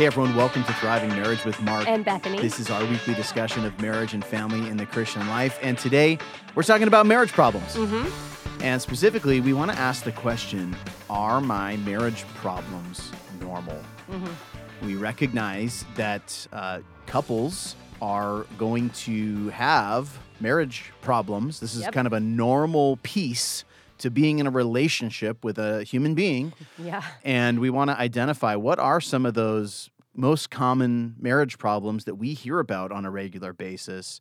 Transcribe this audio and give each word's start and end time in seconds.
Hey 0.00 0.06
everyone, 0.06 0.34
welcome 0.34 0.64
to 0.64 0.72
Thriving 0.72 1.10
Marriage 1.10 1.44
with 1.44 1.60
Mark. 1.60 1.86
And 1.86 2.02
Bethany. 2.02 2.40
This 2.40 2.58
is 2.58 2.70
our 2.70 2.82
weekly 2.86 3.12
discussion 3.12 3.66
of 3.66 3.78
marriage 3.82 4.14
and 4.14 4.24
family 4.24 4.66
in 4.70 4.78
the 4.78 4.86
Christian 4.86 5.28
life. 5.28 5.58
And 5.60 5.76
today 5.76 6.16
we're 6.54 6.62
talking 6.62 6.88
about 6.88 7.04
marriage 7.04 7.32
problems. 7.32 7.74
Mm-hmm. 7.74 8.62
And 8.62 8.80
specifically, 8.80 9.42
we 9.42 9.52
want 9.52 9.70
to 9.70 9.76
ask 9.76 10.04
the 10.04 10.12
question 10.12 10.74
Are 11.10 11.42
my 11.42 11.76
marriage 11.76 12.22
problems 12.36 13.12
normal? 13.42 13.76
Mm-hmm. 14.10 14.86
We 14.86 14.94
recognize 14.94 15.84
that 15.96 16.46
uh, 16.50 16.80
couples 17.04 17.76
are 18.00 18.46
going 18.56 18.88
to 19.04 19.50
have 19.50 20.18
marriage 20.40 20.94
problems. 21.02 21.60
This 21.60 21.74
is 21.74 21.82
Yep. 21.82 21.92
kind 21.92 22.06
of 22.06 22.14
a 22.14 22.20
normal 22.20 22.96
piece 23.02 23.66
to 24.00 24.10
being 24.10 24.38
in 24.38 24.46
a 24.46 24.50
relationship 24.50 25.44
with 25.44 25.58
a 25.58 25.82
human 25.84 26.14
being. 26.14 26.52
Yeah. 26.78 27.02
And 27.24 27.58
we 27.60 27.70
want 27.70 27.90
to 27.90 27.98
identify 27.98 28.56
what 28.56 28.78
are 28.78 29.00
some 29.00 29.24
of 29.26 29.34
those 29.34 29.90
most 30.14 30.50
common 30.50 31.14
marriage 31.18 31.56
problems 31.58 32.04
that 32.04 32.16
we 32.16 32.34
hear 32.34 32.58
about 32.58 32.92
on 32.92 33.04
a 33.06 33.10
regular 33.10 33.52
basis 33.52 34.20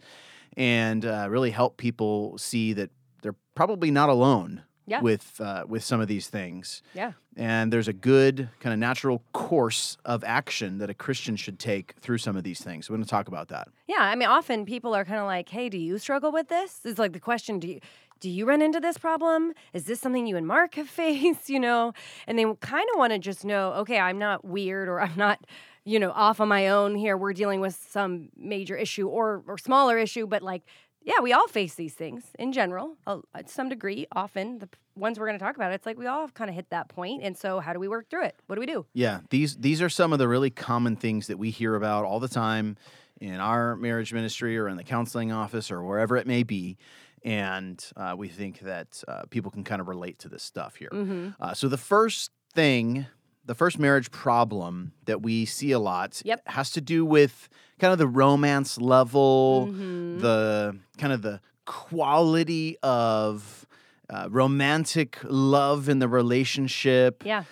and 0.55 1.05
uh, 1.05 1.27
really 1.29 1.51
help 1.51 1.77
people 1.77 2.37
see 2.37 2.73
that 2.73 2.89
they're 3.21 3.35
probably 3.55 3.91
not 3.91 4.07
alone 4.09 4.63
Yeah. 4.85 5.01
with, 5.01 5.39
uh, 5.41 5.65
with 5.67 5.83
some 5.83 5.99
of 6.01 6.07
these 6.07 6.27
things. 6.27 6.81
Yeah. 6.93 7.13
And 7.35 7.71
there's 7.71 7.87
a 7.87 7.93
good 7.93 8.49
kind 8.59 8.73
of 8.73 8.79
natural 8.79 9.23
course 9.33 9.97
of 10.05 10.23
action 10.23 10.77
that 10.79 10.89
a 10.89 10.93
Christian 10.93 11.35
should 11.37 11.57
take 11.59 11.93
through 12.01 12.17
some 12.19 12.35
of 12.37 12.43
these 12.43 12.59
things. 12.61 12.89
We're 12.89 12.97
going 12.97 13.05
to 13.05 13.09
talk 13.09 13.27
about 13.27 13.47
that. 13.49 13.67
Yeah. 13.87 14.01
I 14.01 14.15
mean, 14.15 14.27
often 14.27 14.65
people 14.65 14.93
are 14.95 15.05
kind 15.05 15.19
of 15.19 15.25
like, 15.25 15.47
hey, 15.49 15.69
do 15.69 15.77
you 15.77 15.97
struggle 15.99 16.31
with 16.31 16.49
this? 16.49 16.81
It's 16.83 16.99
like 16.99 17.13
the 17.13 17.19
question, 17.19 17.59
do 17.59 17.67
you. 17.67 17.79
Do 18.19 18.29
you 18.29 18.45
run 18.45 18.61
into 18.61 18.79
this 18.79 18.97
problem? 18.97 19.53
Is 19.73 19.85
this 19.85 19.99
something 19.99 20.27
you 20.27 20.35
and 20.35 20.47
Mark 20.47 20.75
have 20.75 20.89
faced? 21.01 21.49
You 21.49 21.59
know, 21.59 21.93
and 22.27 22.37
they 22.37 22.45
kind 22.59 22.87
of 22.93 22.99
want 22.99 23.13
to 23.13 23.19
just 23.19 23.45
know, 23.45 23.73
okay, 23.73 23.99
I'm 23.99 24.19
not 24.19 24.43
weird 24.45 24.87
or 24.89 25.01
I'm 25.01 25.15
not, 25.15 25.45
you 25.85 25.99
know, 25.99 26.11
off 26.11 26.39
on 26.39 26.47
my 26.47 26.67
own 26.67 26.95
here. 26.95 27.17
We're 27.17 27.33
dealing 27.33 27.61
with 27.61 27.75
some 27.89 28.29
major 28.37 28.75
issue 28.75 29.07
or 29.07 29.43
or 29.47 29.57
smaller 29.57 29.97
issue, 29.97 30.27
but 30.27 30.41
like, 30.41 30.63
yeah, 31.01 31.21
we 31.21 31.33
all 31.33 31.47
face 31.47 31.75
these 31.75 31.93
things 31.93 32.25
in 32.37 32.51
general, 32.51 32.97
to 33.07 33.23
some 33.47 33.69
degree. 33.69 34.05
Often 34.11 34.59
the 34.59 34.69
ones 34.95 35.17
we're 35.17 35.27
going 35.27 35.39
to 35.39 35.43
talk 35.43 35.55
about, 35.55 35.71
it's 35.71 35.85
like 35.85 35.97
we 35.97 36.07
all 36.07 36.27
kind 36.29 36.49
of 36.49 36.55
hit 36.55 36.69
that 36.71 36.89
point, 36.89 37.23
and 37.23 37.37
so 37.37 37.59
how 37.59 37.73
do 37.73 37.79
we 37.79 37.87
work 37.87 38.09
through 38.09 38.25
it? 38.25 38.35
What 38.47 38.55
do 38.55 38.59
we 38.59 38.65
do? 38.65 38.85
Yeah, 38.93 39.21
these 39.29 39.55
these 39.55 39.81
are 39.81 39.89
some 39.89 40.13
of 40.13 40.19
the 40.19 40.27
really 40.27 40.49
common 40.49 40.95
things 40.95 41.27
that 41.27 41.37
we 41.37 41.51
hear 41.51 41.75
about 41.75 42.05
all 42.05 42.19
the 42.19 42.27
time 42.27 42.75
in 43.19 43.35
our 43.35 43.75
marriage 43.75 44.13
ministry 44.13 44.57
or 44.57 44.67
in 44.67 44.77
the 44.77 44.83
counseling 44.83 45.31
office 45.31 45.71
or 45.71 45.83
wherever 45.83 46.15
it 46.15 46.27
may 46.27 46.43
be. 46.43 46.77
And 47.23 47.83
uh, 47.97 48.15
we 48.17 48.27
think 48.27 48.59
that 48.61 49.03
uh, 49.07 49.23
people 49.29 49.51
can 49.51 49.63
kind 49.63 49.81
of 49.81 49.87
relate 49.87 50.19
to 50.19 50.29
this 50.29 50.43
stuff 50.43 50.75
here. 50.75 50.89
Mm-hmm. 50.91 51.29
Uh, 51.41 51.53
so 51.53 51.67
the 51.67 51.77
first 51.77 52.31
thing, 52.53 53.05
the 53.45 53.55
first 53.55 53.79
marriage 53.79 54.11
problem 54.11 54.93
that 55.05 55.21
we 55.21 55.45
see 55.45 55.71
a 55.71 55.79
lot 55.79 56.21
Yep. 56.25 56.41
has 56.47 56.71
to 56.71 56.81
do 56.81 57.05
with 57.05 57.49
kind 57.79 57.91
of 57.93 57.99
the 57.99 58.07
romance 58.07 58.79
level, 58.79 59.67
Mhm. 59.71 60.21
the 60.21 60.77
kind 60.97 61.13
of 61.13 61.21
the 61.21 61.39
quality 61.65 62.77
of 62.83 63.65
uh, 64.09 64.27
romantic 64.31 65.19
love 65.23 65.87
in 65.87 65.99
the 65.99 66.07
relationship 66.07 67.21
Yeah. 67.23 67.43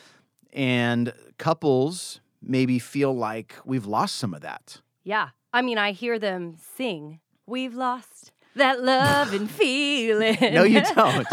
and 0.51 1.13
couples 1.37 2.19
maybe 2.41 2.79
feel 2.79 3.13
like 3.15 3.55
we've 3.63 3.85
lost 3.85 4.15
some 4.15 4.33
of 4.33 4.41
that. 4.41 4.81
Yeah. 5.03 5.29
I 5.53 5.61
mean, 5.61 5.77
I 5.77 5.91
hear 5.91 6.17
them 6.19 6.55
sing, 6.57 7.19
We've 7.45 7.75
lost 7.75 8.31
that 8.57 8.81
love 8.83 9.33
and 9.33 9.49
feeling. 9.61 10.37
No, 10.53 10.63
you 10.63 10.81
don't. 10.95 11.27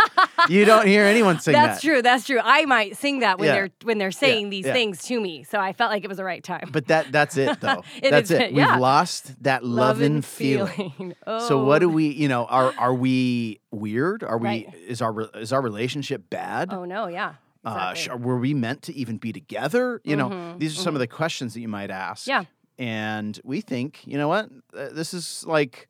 you 0.49 0.65
don't 0.65 0.87
hear 0.87 1.05
anyone 1.05 1.41
sing 1.41 1.53
That's 1.53 1.67
that. 1.67 1.69
That's 1.73 1.83
true. 1.83 2.03
That's 2.03 2.27
true. 2.27 2.41
I 2.43 2.65
might 2.67 2.97
sing 2.97 3.21
that 3.21 3.39
when 3.39 3.49
Yeah. 3.49 3.55
they're 3.55 3.71
when 3.83 3.99
they're 3.99 4.11
saying 4.13 4.51
these 4.51 4.67
yeah. 4.67 4.73
things 4.73 5.03
to 5.05 5.21
me. 5.21 5.43
So 5.45 5.59
I 5.59 5.73
felt 5.73 5.91
like 5.91 6.05
it 6.05 6.09
was 6.09 6.19
the 6.19 6.25
right 6.25 6.43
time. 6.43 6.69
But 6.73 6.87
that 6.89 7.11
that's 7.13 7.37
it 7.37 7.61
though. 7.61 7.83
It 8.03 8.11
that's 8.11 8.31
is 8.31 8.39
it. 8.39 8.53
yeah. 8.53 8.73
We've 8.75 8.81
lost 8.81 9.43
that 9.43 9.65
love, 9.65 10.01
and 10.01 10.25
feeling. 10.25 11.15
So 11.27 11.65
what 11.65 11.79
do 11.81 11.87
Oh. 11.91 11.95
we, 11.95 12.09
you 12.09 12.29
know, 12.29 12.45
are 12.47 12.73
are 12.79 12.95
we 12.95 13.61
weird? 13.71 14.23
Are 14.23 14.39
we 14.39 14.47
Right. 14.49 14.75
is 14.87 15.01
our 15.03 15.23
is 15.39 15.53
our 15.53 15.61
relationship 15.63 16.29
bad? 16.31 16.73
Oh 16.73 16.85
no, 16.85 17.07
yeah. 17.09 17.35
Uh, 17.65 17.93
Exactly. 17.95 18.21
sh- 18.21 18.25
were 18.25 18.39
we 18.39 18.53
meant 18.53 18.83
to 18.83 18.95
even 18.95 19.17
be 19.17 19.33
together? 19.33 20.01
You 20.05 20.17
know, 20.17 20.29
Mhm, 20.29 20.59
these 20.59 20.79
are 20.79 20.83
some 20.83 20.95
of 20.95 21.01
the 21.01 21.07
questions 21.07 21.55
that 21.55 21.61
you 21.61 21.69
might 21.69 21.91
ask. 21.91 22.27
Yeah. 22.27 22.45
And 22.79 23.41
we 23.45 23.61
think, 23.63 24.01
you 24.07 24.19
know 24.19 24.29
what? 24.29 24.51
Uh, 24.77 24.89
this 24.93 25.15
is 25.15 25.45
like 25.47 25.89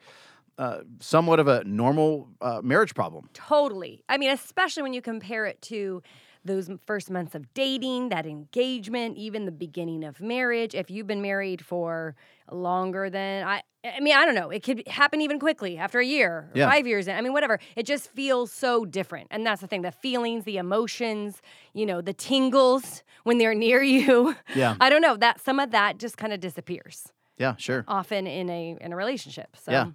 uh, 0.58 0.80
somewhat 1.00 1.40
of 1.40 1.48
a 1.48 1.64
normal 1.64 2.28
uh, 2.40 2.60
marriage 2.62 2.94
problem. 2.94 3.28
Totally. 3.32 4.04
I 4.08 4.18
mean, 4.18 4.30
especially 4.30 4.82
when 4.82 4.92
you 4.92 5.02
compare 5.02 5.46
it 5.46 5.60
to 5.62 6.02
those 6.46 6.70
first 6.86 7.10
months 7.10 7.34
of 7.34 7.52
dating, 7.54 8.10
that 8.10 8.26
engagement, 8.26 9.16
even 9.16 9.46
the 9.46 9.52
beginning 9.52 10.04
of 10.04 10.20
marriage. 10.20 10.74
If 10.74 10.90
you've 10.90 11.06
been 11.06 11.22
married 11.22 11.64
for 11.64 12.14
longer 12.50 13.08
than 13.10 13.46
I 13.46 13.62
I 13.86 14.00
mean, 14.00 14.14
I 14.16 14.24
don't 14.24 14.34
know. 14.34 14.48
It 14.48 14.62
could 14.62 14.86
happen 14.88 15.20
even 15.20 15.38
quickly 15.38 15.76
after 15.76 15.98
a 16.00 16.04
year, 16.06 16.50
Yeah. 16.54 16.70
5 16.70 16.86
years. 16.86 17.06
I 17.06 17.20
mean, 17.20 17.34
whatever. 17.34 17.58
It 17.76 17.84
just 17.84 18.08
feels 18.10 18.50
so 18.50 18.86
different. 18.86 19.28
And 19.30 19.44
that's 19.46 19.60
the 19.60 19.66
thing, 19.66 19.82
the 19.82 19.92
feelings, 19.92 20.44
the 20.44 20.56
emotions, 20.56 21.42
you 21.74 21.84
know, 21.84 22.00
the 22.00 22.14
tingles 22.14 23.02
when 23.24 23.36
they're 23.36 23.54
near 23.66 23.82
you. 23.82 24.34
Yeah. 24.54 24.76
I 24.80 24.88
don't 24.88 25.02
know. 25.02 25.16
That 25.18 25.40
some 25.40 25.58
of 25.60 25.70
that 25.72 25.98
just 25.98 26.16
kind 26.16 26.32
of 26.32 26.40
disappears 26.40 27.12
Yeah, 27.36 27.56
sure. 27.56 27.84
often 27.88 28.26
in 28.26 28.48
a 28.48 28.76
in 28.80 28.92
a 28.92 28.96
relationship. 28.96 29.54
So 29.62 29.72
Yeah. 29.72 29.86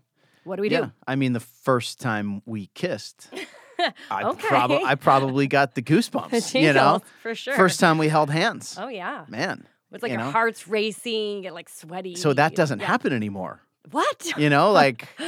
What 0.50 0.56
do 0.56 0.64
we 0.64 0.70
yeah. 0.72 0.82
do? 0.82 0.92
I 1.08 1.16
mean, 1.16 1.34
the 1.34 1.40
first 1.40 2.00
time 2.00 2.42
we 2.46 2.68
kissed, 2.74 3.30
I, 4.12 4.24
Okay. 4.24 4.48
prob- 4.48 4.72
I 4.72 4.96
probably 4.96 5.48
got 5.48 5.76
the 5.76 5.82
goosebumps. 5.82 6.52
The 6.54 6.60
you 6.60 6.74
know, 6.74 7.02
for 7.22 7.36
sure. 7.36 7.54
first 7.56 7.80
time 7.80 7.98
we 8.00 8.08
held 8.10 8.30
hands. 8.32 8.76
Oh 8.82 8.88
yeah. 8.88 9.26
Man. 9.30 9.66
It's 9.92 10.04
like 10.04 10.12
you 10.12 10.18
your 10.18 10.26
know? 10.26 10.32
heart's 10.32 10.68
racing, 10.68 11.44
get 11.44 11.54
like 11.54 11.70
sweaty. 11.70 12.16
So 12.16 12.34
that 12.34 12.56
doesn't 12.56 12.80
Yeah. 12.80 12.88
happen 12.88 13.14
anymore. 13.14 13.62
What? 13.92 14.34
You 14.38 14.50
know, 14.50 14.72
like, 14.72 15.08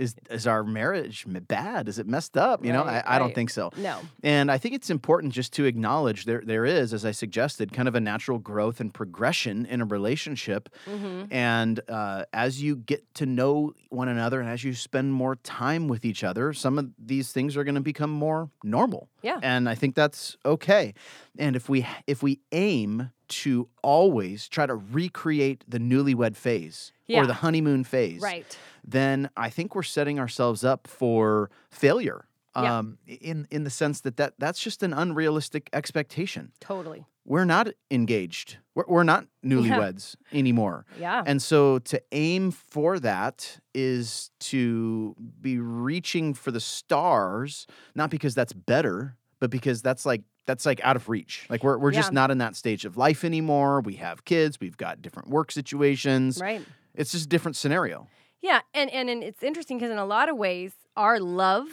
is 0.00 0.14
is 0.30 0.46
our 0.46 0.64
marriage 0.64 1.24
bad? 1.28 1.88
Is 1.88 1.98
it 1.98 2.06
messed 2.06 2.36
up? 2.36 2.64
You 2.64 2.72
know, 2.72 2.84
Right, 2.84 3.02
I, 3.06 3.16
I 3.16 3.18
don't 3.18 3.34
think 3.34 3.50
so. 3.50 3.70
No. 3.76 4.00
And 4.22 4.50
I 4.50 4.58
think 4.58 4.74
it's 4.74 4.90
important 4.90 5.32
just 5.34 5.52
to 5.54 5.64
acknowledge 5.66 6.24
there 6.24 6.42
there 6.44 6.64
is, 6.64 6.92
as 6.94 7.04
I 7.04 7.12
suggested, 7.12 7.72
kind 7.72 7.86
of 7.88 7.94
a 7.94 8.00
natural 8.00 8.38
growth 8.38 8.80
and 8.80 8.92
progression 8.92 9.66
in 9.66 9.80
a 9.80 9.84
relationship. 9.84 10.68
hmm 10.86 11.24
And 11.30 11.80
uh, 11.88 12.24
as 12.32 12.62
you 12.62 12.76
get 12.76 13.02
to 13.14 13.26
know 13.26 13.74
one 13.90 14.08
another 14.08 14.40
and 14.40 14.48
as 14.48 14.64
you 14.64 14.72
spend 14.74 15.12
more 15.12 15.36
time 15.36 15.86
with 15.88 16.04
each 16.04 16.24
other, 16.24 16.52
some 16.54 16.78
of 16.78 16.86
these 16.98 17.32
things 17.32 17.56
are 17.56 17.64
going 17.64 17.74
to 17.74 17.80
become 17.94 18.10
more 18.10 18.50
normal. 18.64 19.08
Yeah. 19.22 19.38
And 19.42 19.68
I 19.68 19.74
think 19.74 19.94
that's 19.94 20.36
okay. 20.44 20.94
And 21.38 21.56
if 21.56 21.68
we 21.68 21.86
if 22.06 22.22
we 22.22 22.40
aim 22.52 23.10
to 23.44 23.68
always 23.82 24.48
try 24.48 24.66
to 24.66 24.74
recreate 24.74 25.64
the 25.68 25.78
newlywed 25.78 26.36
phase 26.36 26.92
Yeah. 27.06 27.20
or 27.22 27.26
the 27.26 27.34
honeymoon 27.44 27.84
phase, 27.84 28.20
Right. 28.20 28.58
Then 28.84 29.30
I 29.36 29.50
think 29.50 29.74
we're 29.74 29.82
setting 29.82 30.18
ourselves 30.18 30.64
up 30.64 30.86
for 30.86 31.50
failure. 31.70 32.26
Yeah. 32.56 32.78
Um, 32.78 32.98
in 33.06 33.46
in 33.52 33.62
the 33.62 33.70
sense 33.70 34.00
that, 34.00 34.16
that 34.16 34.34
that's 34.38 34.58
just 34.58 34.82
an 34.82 34.92
unrealistic 34.92 35.70
expectation. 35.72 36.50
Totally. 36.58 37.06
We're 37.24 37.44
not 37.44 37.68
engaged. 37.92 38.56
We're, 38.74 38.86
we're 38.88 39.02
not 39.04 39.26
newlyweds 39.44 40.16
anymore. 40.32 40.84
Yeah. 40.98 41.22
And 41.24 41.40
so 41.40 41.78
to 41.78 42.02
aim 42.10 42.50
for 42.50 42.98
that 42.98 43.60
is 43.72 44.32
to 44.40 45.14
be 45.40 45.58
reaching 45.60 46.34
for 46.34 46.50
the 46.50 46.58
stars, 46.58 47.68
not 47.94 48.10
because 48.10 48.34
that's 48.34 48.52
better, 48.52 49.16
but 49.38 49.50
because 49.50 49.80
that's 49.80 50.04
like 50.04 50.22
that's 50.44 50.66
like 50.66 50.80
out 50.82 50.96
of 50.96 51.08
reach. 51.08 51.46
Like 51.48 51.62
we're 51.62 51.78
we're 51.78 51.92
just 51.92 52.12
not 52.12 52.32
in 52.32 52.38
that 52.38 52.56
stage 52.56 52.84
of 52.84 52.96
life 52.96 53.22
anymore. 53.22 53.80
We 53.80 53.94
have 53.94 54.24
kids, 54.24 54.58
we've 54.58 54.76
got 54.76 55.00
different 55.00 55.28
work 55.28 55.52
situations. 55.52 56.40
right. 56.40 56.62
It's 56.96 57.12
just 57.12 57.26
a 57.26 57.28
different 57.28 57.54
scenario. 57.56 58.08
Yeah. 58.40 58.60
And, 58.74 58.90
and 58.90 59.10
and 59.10 59.22
it's 59.22 59.42
interesting 59.42 59.78
because 59.78 59.90
in 59.90 59.98
a 59.98 60.04
lot 60.04 60.28
of 60.28 60.36
ways, 60.36 60.72
our 60.96 61.20
love, 61.20 61.66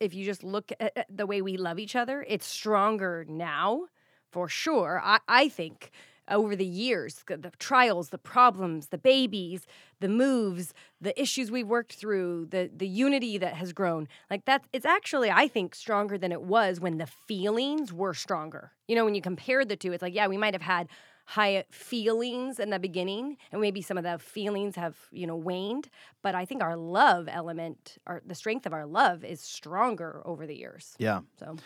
if 0.00 0.14
you 0.14 0.24
just 0.24 0.42
look 0.42 0.72
at 0.80 1.06
the 1.14 1.26
way 1.26 1.42
we 1.42 1.56
love 1.56 1.78
each 1.78 1.96
other, 1.96 2.24
it's 2.28 2.46
stronger 2.46 3.24
now, 3.28 3.86
for 4.32 4.48
sure. 4.48 5.00
I, 5.04 5.18
I 5.28 5.48
think 5.48 5.90
over 6.28 6.56
the 6.56 6.66
years, 6.66 7.22
the 7.28 7.52
trials, 7.58 8.08
the 8.08 8.18
problems, 8.18 8.88
the 8.88 8.98
babies, 8.98 9.66
the 10.00 10.08
moves, 10.08 10.74
the 11.00 11.18
issues 11.20 11.50
we've 11.50 11.68
worked 11.68 11.92
through, 11.94 12.46
the 12.50 12.70
the 12.74 12.88
unity 12.88 13.38
that 13.38 13.54
has 13.54 13.72
grown, 13.72 14.08
like 14.30 14.44
that, 14.46 14.64
it's 14.72 14.86
actually 14.86 15.30
I 15.30 15.48
think 15.48 15.74
stronger 15.74 16.18
than 16.18 16.32
it 16.32 16.42
was 16.42 16.80
when 16.80 16.98
the 16.98 17.06
feelings 17.06 17.92
were 17.92 18.14
stronger. 18.14 18.72
You 18.88 18.96
know, 18.96 19.04
when 19.04 19.14
you 19.14 19.22
compare 19.22 19.64
the 19.64 19.76
two, 19.76 19.92
it's 19.92 20.02
like 20.02 20.14
yeah, 20.14 20.26
we 20.26 20.36
might 20.38 20.54
have 20.54 20.62
had 20.62 20.88
high 21.26 21.64
feelings 21.70 22.58
in 22.58 22.70
the 22.70 22.78
beginning 22.78 23.36
and 23.52 23.60
maybe 23.60 23.82
some 23.82 23.98
of 23.98 24.04
the 24.04 24.18
feelings 24.18 24.76
have 24.76 24.96
you 25.12 25.26
know 25.26 25.36
waned 25.36 25.88
but 26.22 26.34
i 26.34 26.44
think 26.44 26.62
our 26.62 26.76
love 26.76 27.28
element 27.30 27.98
our 28.06 28.22
the 28.24 28.34
strength 28.34 28.64
of 28.66 28.72
our 28.72 28.86
love 28.86 29.24
is 29.24 29.40
stronger 29.40 30.22
over 30.24 30.46
the 30.46 30.56
years 30.56 30.94
Yeah. 30.98 31.20
so 31.38 31.56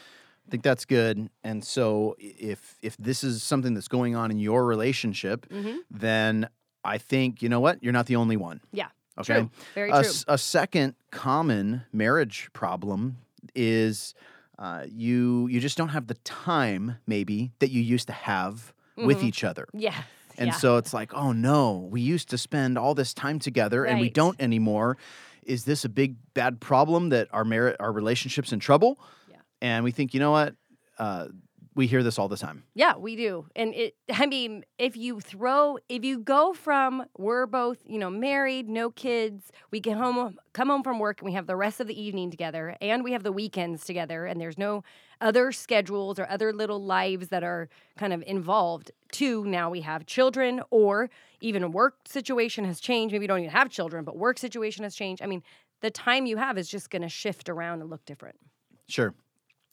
I 0.46 0.50
think 0.50 0.64
that's 0.64 0.84
good. 0.84 1.30
And 1.44 1.62
so 1.64 2.16
if 2.18 2.76
if 2.82 2.96
this 2.96 3.22
is 3.22 3.40
something 3.42 3.74
that's 3.74 3.86
going 3.86 4.16
on 4.16 4.32
in 4.32 4.38
your 4.40 4.64
relationship, 4.64 5.46
mhm. 5.48 5.76
then 5.90 6.48
I 6.82 6.98
think, 6.98 7.40
you 7.42 7.48
know 7.48 7.60
what? 7.60 7.80
You're 7.84 7.92
not 7.92 8.06
the 8.06 8.16
only 8.16 8.36
one. 8.36 8.60
yeah 8.72 8.88
Okay. 9.18 9.34
true 9.34 9.50
very 9.74 9.90
a, 9.90 10.02
true 10.02 10.12
a 10.26 10.38
second 10.38 10.94
common 11.12 11.82
marriage 11.92 12.48
problem 12.52 13.18
is 13.54 14.14
uh, 14.58 14.86
you 14.88 15.46
you 15.48 15.60
just 15.60 15.76
don't 15.76 15.90
have 15.90 16.06
the 16.08 16.14
time 16.24 16.96
maybe 17.06 17.52
that 17.60 17.70
you 17.70 17.82
used 17.82 18.06
to 18.08 18.12
have 18.14 18.72
with 18.96 19.18
Mhm. 19.20 19.24
each 19.24 19.44
other. 19.44 19.66
yeah 19.72 20.02
And 20.38 20.48
Yeah. 20.48 20.54
so 20.54 20.76
it's 20.78 20.94
like, 20.94 21.12
oh 21.12 21.32
no, 21.32 21.88
we 21.90 22.00
used 22.00 22.30
to 22.30 22.38
spend 22.38 22.78
all 22.78 22.94
this 22.94 23.12
time 23.12 23.38
together 23.38 23.84
and 23.84 24.00
we 24.00 24.08
don't 24.08 24.40
anymore. 24.40 24.96
Is 25.42 25.64
this 25.64 25.84
a 25.84 25.88
big 25.88 26.16
bad 26.34 26.60
problem 26.60 27.10
that 27.10 27.28
our 27.32 27.44
merit 27.44 27.76
our 27.80 27.92
relationships 27.92 28.52
in 28.52 28.60
trouble? 28.60 28.98
Yeah. 29.28 29.36
And 29.60 29.84
we 29.84 29.90
think, 29.90 30.14
you 30.14 30.20
know 30.20 30.30
what? 30.30 30.54
Uh, 30.98 31.28
we 31.74 31.86
hear 31.86 32.02
this 32.02 32.18
all 32.18 32.28
the 32.28 32.36
time. 32.36 32.64
Yeah, 32.74 32.96
we 32.96 33.16
do. 33.16 33.46
And 33.54 33.74
it 33.74 33.94
I 34.12 34.26
mean, 34.26 34.64
if 34.78 34.96
you 34.96 35.20
throw 35.20 35.78
if 35.88 36.04
you 36.04 36.18
go 36.18 36.52
from 36.52 37.04
we're 37.16 37.46
both, 37.46 37.78
you 37.86 37.98
know, 37.98 38.10
married, 38.10 38.68
no 38.68 38.90
kids, 38.90 39.50
we 39.70 39.80
get 39.80 39.96
home 39.96 40.36
come 40.52 40.68
home 40.68 40.82
from 40.82 40.98
work 40.98 41.20
and 41.20 41.26
we 41.26 41.32
have 41.34 41.46
the 41.46 41.56
rest 41.56 41.80
of 41.80 41.86
the 41.86 42.00
evening 42.00 42.30
together 42.30 42.76
and 42.80 43.04
we 43.04 43.12
have 43.12 43.22
the 43.22 43.32
weekends 43.32 43.84
together 43.84 44.26
and 44.26 44.40
there's 44.40 44.58
no 44.58 44.82
other 45.20 45.52
schedules 45.52 46.18
or 46.18 46.28
other 46.28 46.52
little 46.52 46.82
lives 46.82 47.28
that 47.28 47.44
are 47.44 47.68
kind 47.98 48.12
of 48.12 48.22
involved 48.26 48.90
to 49.12 49.44
now 49.44 49.70
we 49.70 49.82
have 49.82 50.06
children 50.06 50.60
or 50.70 51.10
even 51.40 51.72
work 51.72 51.96
situation 52.06 52.64
has 52.64 52.80
changed. 52.80 53.12
Maybe 53.12 53.24
you 53.24 53.28
don't 53.28 53.40
even 53.40 53.50
have 53.50 53.68
children, 53.70 54.04
but 54.04 54.16
work 54.16 54.38
situation 54.38 54.84
has 54.84 54.94
changed. 54.94 55.22
I 55.22 55.26
mean, 55.26 55.42
the 55.80 55.90
time 55.90 56.26
you 56.26 56.36
have 56.36 56.58
is 56.58 56.68
just 56.68 56.90
going 56.90 57.02
to 57.02 57.08
shift 57.08 57.48
around 57.48 57.80
and 57.80 57.90
look 57.90 58.04
different. 58.04 58.36
Sure. 58.88 59.14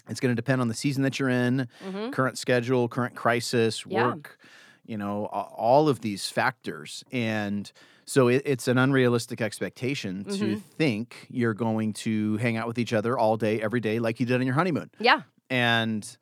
It's 0.10 0.20
going 0.20 0.32
to 0.32 0.36
depend 0.36 0.62
on 0.62 0.68
the 0.68 0.74
season 0.74 1.04
that 1.04 1.20
you're 1.20 1.30
in, 1.30 1.68
Mhm. 1.86 2.12
current 2.12 2.38
schedule, 2.38 2.88
current 2.88 3.16
crisis, 3.16 3.86
Yeah. 3.88 4.08
work, 4.08 4.38
you 4.86 4.98
know, 4.98 5.26
all 5.26 5.90
of 5.90 6.02
these 6.02 6.30
factors. 6.30 7.04
And 7.12 7.72
so 8.06 8.30
it, 8.30 8.42
it's 8.46 8.68
an 8.70 8.78
unrealistic 8.78 9.42
expectation 9.42 10.24
to 10.26 10.56
Mhm. 10.56 10.62
think 10.62 11.28
you're 11.30 11.54
going 11.54 11.92
to 11.94 12.38
hang 12.38 12.56
out 12.58 12.68
with 12.68 12.78
each 12.80 12.94
other 12.94 13.18
all 13.18 13.36
day, 13.38 13.62
every 13.62 13.80
day, 13.82 14.00
like 14.00 14.20
you 14.20 14.26
did 14.26 14.40
on 14.40 14.46
your 14.46 14.56
honeymoon. 14.56 14.90
Yeah. 15.00 15.24
And 15.50 16.18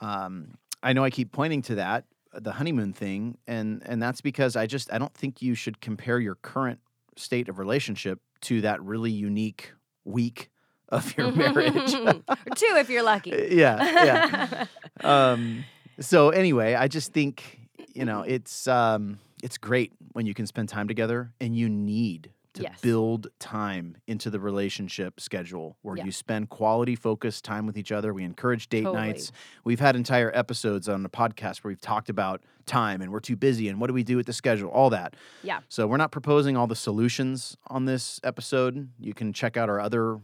um, 0.00 0.54
I 0.82 0.92
know 0.92 1.04
I 1.04 1.10
keep 1.10 1.32
pointing 1.32 1.62
to 1.62 1.74
that, 1.76 2.04
the 2.32 2.52
honeymoon 2.52 2.92
thing, 2.92 3.36
and 3.46 3.82
and 3.84 4.00
that's 4.02 4.20
because 4.20 4.54
I 4.56 4.66
just 4.66 4.90
I 4.92 4.98
don't 4.98 5.12
think 5.12 5.42
you 5.42 5.54
should 5.54 5.80
compare 5.80 6.18
your 6.20 6.36
current 6.36 6.80
state 7.16 7.48
of 7.48 7.58
relationship 7.58 8.20
to 8.42 8.60
that 8.62 8.80
really 8.82 9.10
unique 9.10 9.72
week 10.04 10.48
of 10.90 11.16
your 11.16 11.32
marriage. 11.32 11.94
or 11.94 12.14
two 12.54 12.74
if 12.76 12.90
you're 12.90 13.02
lucky. 13.02 13.48
yeah, 13.50 14.04
yeah. 14.04 14.66
um, 15.32 15.64
so 16.00 16.30
anyway, 16.30 16.74
I 16.74 16.88
just 16.88 17.12
think 17.12 17.60
you 17.94 18.04
know 18.04 18.22
it's 18.22 18.66
um, 18.68 19.18
it's 19.42 19.58
great 19.58 19.92
when 20.12 20.26
you 20.26 20.34
can 20.34 20.46
spend 20.46 20.68
time 20.68 20.88
together, 20.88 21.30
and 21.40 21.56
you 21.56 21.68
need 21.68 22.30
to 22.52 22.62
Yes. 22.64 22.80
build 22.80 23.28
time 23.38 23.96
into 24.08 24.28
the 24.28 24.40
relationship 24.40 25.20
schedule 25.20 25.76
where 25.82 25.96
Yeah. 25.96 26.06
you 26.06 26.10
spend 26.10 26.48
quality, 26.48 26.96
focused 26.96 27.44
time 27.44 27.64
with 27.64 27.78
each 27.78 27.92
other. 27.92 28.12
We 28.12 28.24
encourage 28.24 28.68
date 28.68 28.82
Totally. 28.82 29.06
nights. 29.06 29.30
We've 29.62 29.78
had 29.78 29.94
entire 29.94 30.32
episodes 30.34 30.88
on 30.88 31.04
the 31.04 31.08
podcast 31.08 31.62
where 31.62 31.70
we've 31.70 31.80
talked 31.80 32.08
about 32.08 32.42
time 32.66 33.02
and 33.02 33.12
we're 33.12 33.20
too 33.20 33.36
busy 33.36 33.68
and 33.68 33.80
what 33.80 33.86
do 33.86 33.94
we 33.94 34.02
do 34.02 34.16
with 34.16 34.26
the 34.26 34.32
schedule, 34.32 34.68
all 34.68 34.90
that. 34.90 35.14
Yeah. 35.44 35.60
So 35.68 35.86
we're 35.86 35.96
not 35.96 36.10
proposing 36.10 36.56
all 36.56 36.66
the 36.66 36.74
solutions 36.74 37.56
on 37.68 37.84
this 37.84 38.18
episode. 38.24 38.88
You 38.98 39.14
can 39.14 39.32
check 39.32 39.56
out 39.56 39.68
our 39.68 39.78
other 39.78 40.18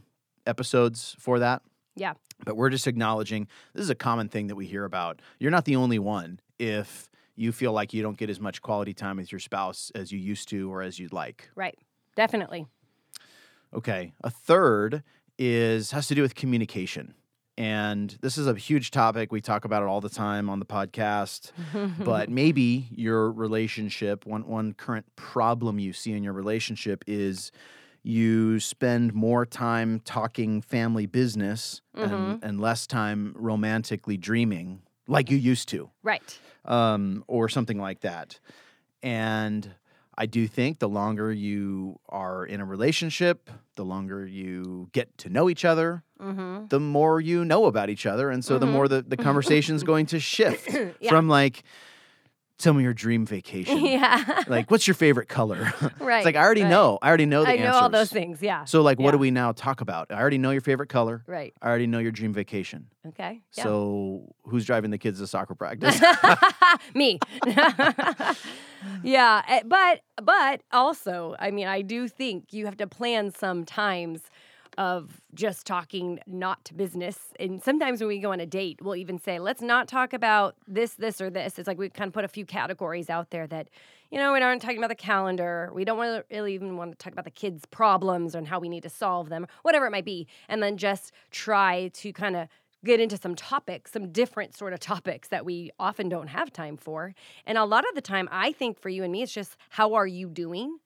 episodes 0.47 1.15
for 1.19 1.39
that. 1.39 1.61
Yeah. 1.95 2.13
But 2.45 2.55
we're 2.55 2.69
just 2.69 2.87
acknowledging 2.87 3.47
this 3.73 3.83
is 3.83 3.89
a 3.89 3.95
common 3.95 4.29
thing 4.29 4.47
that 4.47 4.55
we 4.55 4.65
hear 4.65 4.85
about. 4.85 5.21
You're 5.39 5.51
not 5.51 5.65
the 5.65 5.75
only 5.75 5.99
one 5.99 6.39
if 6.59 7.09
you 7.35 7.51
feel 7.51 7.71
like 7.71 7.93
you 7.93 8.01
don't 8.01 8.17
get 8.17 8.29
as 8.29 8.39
much 8.39 8.61
quality 8.61 8.93
time 8.93 9.17
with 9.17 9.31
your 9.31 9.39
spouse 9.39 9.91
as 9.95 10.11
you 10.11 10.19
used 10.19 10.49
to 10.49 10.71
or 10.71 10.81
as 10.81 10.99
you'd 10.99 11.13
like. 11.13 11.49
Right. 11.55 11.77
Definitely. 12.15 12.65
Okay. 13.73 14.13
A 14.23 14.29
third 14.29 15.03
is 15.37 15.91
has 15.91 16.07
to 16.07 16.15
do 16.15 16.21
with 16.21 16.35
communication. 16.35 17.13
And 17.59 18.15
this 18.21 18.37
is 18.37 18.45
a 18.45 18.53
huge 18.53 18.91
topic. 18.91 19.31
We 19.31 19.41
talk 19.41 19.65
about 19.65 19.81
it 19.81 19.87
all 19.87 20.01
the 20.01 20.09
time 20.09 20.47
on 20.49 20.59
the 20.59 20.65
podcast. 20.65 21.51
but 22.03 22.29
maybe 22.29 22.87
your 22.91 23.31
relationship, 23.31 24.25
one 24.25 24.45
one 24.47 24.73
current 24.73 25.05
problem 25.15 25.79
you 25.79 25.93
see 25.93 26.13
in 26.13 26.23
your 26.23 26.33
relationship 26.33 27.03
is 27.07 27.51
you 28.07 28.59
spend 28.59 29.13
more 29.13 29.45
time 29.45 29.99
talking 29.99 30.61
family 30.61 31.05
business 31.05 31.81
and, 31.93 32.41
and 32.43 32.61
less 32.61 32.87
time 32.87 33.33
romantically 33.37 34.15
dreaming 34.17 34.81
like 35.07 35.29
you 35.29 35.37
used 35.37 35.67
to 35.69 35.89
right. 36.03 36.39
um, 36.65 37.23
or 37.27 37.49
something 37.49 37.79
like 37.79 38.01
that. 38.01 38.39
And 39.03 39.75
I 40.17 40.25
do 40.25 40.47
think 40.47 40.79
the 40.79 40.89
longer 40.89 41.31
you 41.31 41.99
are 42.09 42.45
in 42.45 42.59
a 42.61 42.65
relationship, 42.65 43.49
the 43.75 43.85
longer 43.85 44.25
you 44.25 44.89
get 44.93 45.15
to 45.19 45.29
know 45.29 45.49
each 45.49 45.65
other, 45.65 46.03
Mm-hmm. 46.19 46.65
the 46.69 46.79
more 46.79 47.21
you 47.21 47.45
know 47.45 47.65
about 47.65 47.91
each 47.91 48.07
other. 48.07 48.31
And 48.31 48.43
so 48.43 48.57
the 48.57 48.65
more 48.65 48.87
the, 48.87 49.03
the 49.03 49.17
conversation's 49.27 49.83
going 49.83 50.07
to 50.07 50.19
shift 50.19 50.67
Yeah. 50.99 51.09
from 51.11 51.29
like, 51.29 51.61
tell 52.57 52.73
me 52.73 52.83
your 52.83 52.93
dream 52.93 53.25
vacation. 53.25 53.77
yeah. 53.85 54.43
Like, 54.47 54.71
what's 54.71 54.87
your 54.87 54.95
favorite 54.95 55.29
color? 55.29 55.73
right. 55.99 56.17
it's 56.17 56.25
like, 56.25 56.35
I 56.35 56.41
already 56.41 56.63
right. 56.63 56.69
know. 56.69 56.99
I 57.01 57.07
already 57.07 57.25
know 57.25 57.43
the 57.43 57.51
I 57.51 57.57
know 57.57 57.71
all 57.71 57.89
those 57.89 58.11
things. 58.11 58.41
Yeah. 58.41 58.65
So, 58.65 58.81
like, 58.81 58.99
what 58.99 59.11
do 59.11 59.17
we 59.17 59.31
now 59.31 59.51
talk 59.51 59.81
about? 59.81 60.11
I 60.11 60.19
already 60.19 60.37
know 60.37 60.51
your 60.51 60.61
favorite 60.61 60.89
color. 60.89 61.23
right. 61.27 61.53
I 61.61 61.69
already 61.69 61.87
know 61.87 61.99
your 61.99 62.11
dream 62.11 62.33
vacation. 62.33 62.87
Okay. 63.07 63.41
Yeah. 63.53 63.63
So, 63.63 64.33
who's 64.43 64.65
driving 64.65 64.91
the 64.91 64.97
kids 64.97 65.19
to 65.19 65.27
soccer 65.27 65.55
practice? 65.55 66.01
Me. 66.93 67.19
yeah, 69.03 69.43
eh, 69.47 69.61
but 69.65 70.01
but 70.21 70.61
also, 70.71 71.35
I 71.39 71.51
mean, 71.51 71.67
I 71.67 71.81
do 71.81 72.07
think 72.07 72.51
you 72.51 72.65
have 72.65 72.77
to 72.77 72.87
plan 72.87 73.31
sometimes 73.31 74.21
of 74.77 75.21
just 75.33 75.65
talking 75.65 76.19
not 76.27 76.63
to 76.65 76.73
business. 76.73 77.17
And 77.39 77.63
sometimes 77.63 77.99
when 77.99 78.09
we 78.09 78.19
go 78.19 78.31
on 78.31 78.39
a 78.39 78.45
date, 78.45 78.79
we'll 78.81 78.95
even 78.95 79.19
say, 79.19 79.39
let's 79.39 79.61
not 79.61 79.87
talk 79.87 80.13
about 80.13 80.55
this, 80.67 80.93
this, 80.93 81.19
or 81.19 81.29
this. 81.29 81.57
It's 81.57 81.67
like 81.67 81.77
we 81.77 81.89
kind 81.89 82.07
of 82.07 82.13
put 82.13 82.23
a 82.23 82.27
few 82.27 82.45
categories 82.45 83.09
out 83.09 83.31
there 83.31 83.47
that, 83.47 83.69
you 84.11 84.19
know, 84.19 84.33
we 84.33 84.41
aren't 84.41 84.61
talking 84.61 84.77
about 84.77 84.89
the 84.89 84.95
calendar. 84.95 85.71
We 85.73 85.83
don't 85.83 85.97
want 85.97 86.27
to 86.29 86.35
really 86.35 86.53
even 86.53 86.77
want 86.77 86.91
to 86.91 86.97
talk 86.97 87.13
about 87.13 87.25
the 87.25 87.31
kids' 87.31 87.65
problems 87.65 88.35
and 88.35 88.47
how 88.47 88.59
we 88.59 88.69
need 88.69 88.83
to 88.83 88.89
solve 88.89 89.29
them, 89.29 89.47
whatever 89.63 89.87
it 89.87 89.91
might 89.91 90.05
be. 90.05 90.27
And 90.47 90.61
then 90.61 90.77
just 90.77 91.11
try 91.31 91.89
to 91.95 92.13
kind 92.13 92.35
of 92.35 92.47
get 92.85 92.99
into 92.99 93.17
some 93.17 93.33
topics, 93.33 93.91
some 93.91 94.11
different 94.11 94.55
sort 94.55 94.73
of 94.73 94.79
topics 94.79 95.29
that 95.29 95.43
we 95.43 95.71
often 95.79 96.07
don't 96.07 96.27
have 96.27 96.53
time 96.53 96.77
for. 96.77 97.15
And 97.47 97.57
a 97.57 97.65
lot 97.65 97.83
of 97.89 97.95
the 97.95 98.01
time, 98.01 98.29
I 98.31 98.51
think 98.51 98.79
for 98.79 98.89
you 98.89 99.03
and 99.03 99.11
me, 99.11 99.23
it's 99.23 99.33
just 99.33 99.57
how 99.69 99.95
are 99.95 100.07
you 100.07 100.29
doing? 100.29 100.77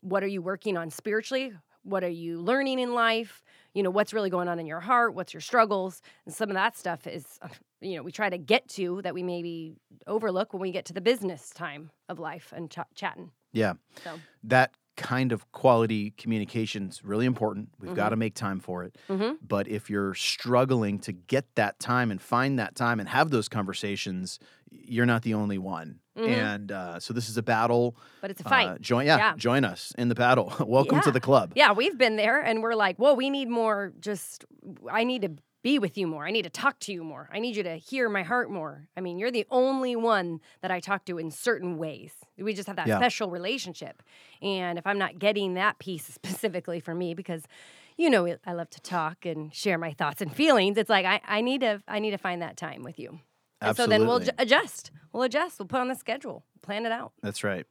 What 0.00 0.24
are 0.24 0.28
you 0.28 0.42
working 0.42 0.76
on 0.76 0.90
spiritually? 0.90 1.52
What 1.88 2.04
are 2.04 2.08
you 2.08 2.40
learning 2.40 2.78
in 2.78 2.92
life? 2.92 3.42
You 3.72 3.82
know, 3.82 3.90
what's 3.90 4.12
really 4.12 4.28
going 4.28 4.46
on 4.46 4.58
in 4.58 4.66
your 4.66 4.80
heart? 4.80 5.14
What's 5.14 5.32
your 5.32 5.40
struggles? 5.40 6.02
And 6.26 6.34
some 6.34 6.50
of 6.50 6.54
that 6.54 6.76
stuff 6.76 7.06
is, 7.06 7.38
uh, 7.40 7.48
you 7.80 7.96
know, 7.96 8.02
we 8.02 8.12
try 8.12 8.28
to 8.28 8.36
get 8.36 8.68
to 8.70 9.00
that 9.02 9.14
we 9.14 9.22
maybe 9.22 9.76
overlook 10.06 10.52
when 10.52 10.60
we 10.60 10.70
get 10.70 10.84
to 10.86 10.92
the 10.92 11.00
business 11.00 11.50
time 11.50 11.90
of 12.08 12.18
life 12.18 12.52
and 12.54 12.70
ch- 12.70 12.78
chatting. 12.94 13.30
yeah. 13.52 13.74
So, 14.04 14.20
that 14.44 14.72
kind 14.98 15.32
of 15.32 15.50
quality 15.52 16.10
communication 16.18 16.88
is 16.88 17.02
really 17.04 17.24
important. 17.24 17.68
We've 17.80 17.88
Mm-hmm. 17.90 17.96
got 17.96 18.08
to 18.10 18.16
make 18.16 18.34
time 18.34 18.60
for 18.60 18.84
it. 18.84 18.98
Mhm. 19.08 19.38
But 19.46 19.66
if 19.68 19.88
you're 19.88 20.12
struggling 20.14 20.98
to 21.00 21.12
get 21.12 21.46
that 21.54 21.78
time 21.78 22.10
and 22.10 22.20
find 22.20 22.58
that 22.58 22.74
time 22.74 23.00
and 23.00 23.08
have 23.08 23.30
those 23.30 23.48
conversations, 23.48 24.38
you're 24.70 25.06
not 25.06 25.22
the 25.22 25.32
only 25.34 25.56
one. 25.56 26.00
Mhm. 26.18 26.28
And 26.28 26.72
uh, 26.72 26.98
so 27.00 27.14
this 27.14 27.28
is 27.28 27.36
a 27.38 27.42
battle. 27.42 27.96
but 28.20 28.30
it's 28.32 28.40
a 28.42 28.46
Uh, 28.46 28.48
fight. 28.50 28.80
join, 28.80 29.06
yeah, 29.06 29.16
Yeah. 29.18 29.34
join 29.36 29.64
us 29.64 29.92
in 29.96 30.08
the 30.08 30.14
battle. 30.16 30.52
Welcome 30.66 31.00
to 31.02 31.12
the 31.12 31.20
club. 31.20 31.52
Yeah, 31.54 31.72
we've 31.72 31.96
been 31.96 32.16
there 32.16 32.40
and 32.40 32.60
we're 32.62 32.74
like, 32.74 32.96
whoa, 32.96 33.14
we 33.14 33.30
need 33.30 33.48
more. 33.48 33.92
Just, 34.00 34.44
I 34.90 35.04
need 35.04 35.22
to 35.22 35.30
be 35.62 35.78
with 35.78 35.98
you 35.98 36.06
more. 36.06 36.26
I 36.26 36.30
need 36.30 36.42
to 36.42 36.50
talk 36.50 36.78
to 36.80 36.92
you 36.92 37.02
more. 37.02 37.28
I 37.32 37.38
need 37.40 37.56
you 37.56 37.62
to 37.64 37.76
hear 37.76 38.08
my 38.08 38.22
heart 38.22 38.50
more. 38.50 38.88
I 38.96 39.00
mean, 39.00 39.18
you're 39.18 39.30
the 39.32 39.46
only 39.50 39.96
one 39.96 40.40
that 40.62 40.70
I 40.70 40.78
talk 40.80 41.04
to 41.06 41.18
in 41.18 41.30
certain 41.30 41.78
ways. 41.78 42.12
We 42.38 42.54
just 42.54 42.68
have 42.68 42.76
that 42.76 42.86
Yeah. 42.86 42.98
special 42.98 43.28
relationship. 43.30 44.02
And 44.40 44.78
if 44.78 44.86
I'm 44.86 44.98
not 44.98 45.18
getting 45.18 45.54
that 45.54 45.78
piece 45.78 46.04
specifically 46.14 46.80
for 46.80 46.94
me, 46.94 47.14
because 47.14 47.42
you 47.96 48.08
know 48.08 48.36
I 48.46 48.52
love 48.52 48.70
to 48.70 48.80
talk 48.80 49.26
and 49.26 49.52
share 49.52 49.78
my 49.78 49.92
thoughts 49.92 50.22
and 50.22 50.32
feelings, 50.32 50.78
it's 50.78 50.90
like 50.90 51.04
I, 51.04 51.20
I 51.26 51.40
need 51.40 51.62
to 51.62 51.82
I 51.88 51.98
need 51.98 52.12
to 52.12 52.18
find 52.18 52.40
that 52.42 52.56
time 52.56 52.82
with 52.84 52.98
you. 52.98 53.18
And 53.60 53.76
so 53.76 53.88
then 53.88 54.06
we'll 54.06 54.20
ju- 54.20 54.30
adjust. 54.38 54.92
We'll 55.12 55.24
adjust. 55.24 55.58
We'll 55.58 55.66
put 55.66 55.80
on 55.80 55.88
the 55.88 55.96
schedule. 55.96 56.44
Plan 56.62 56.86
it 56.86 56.92
out. 56.92 57.12
That's 57.22 57.42
right. 57.42 57.66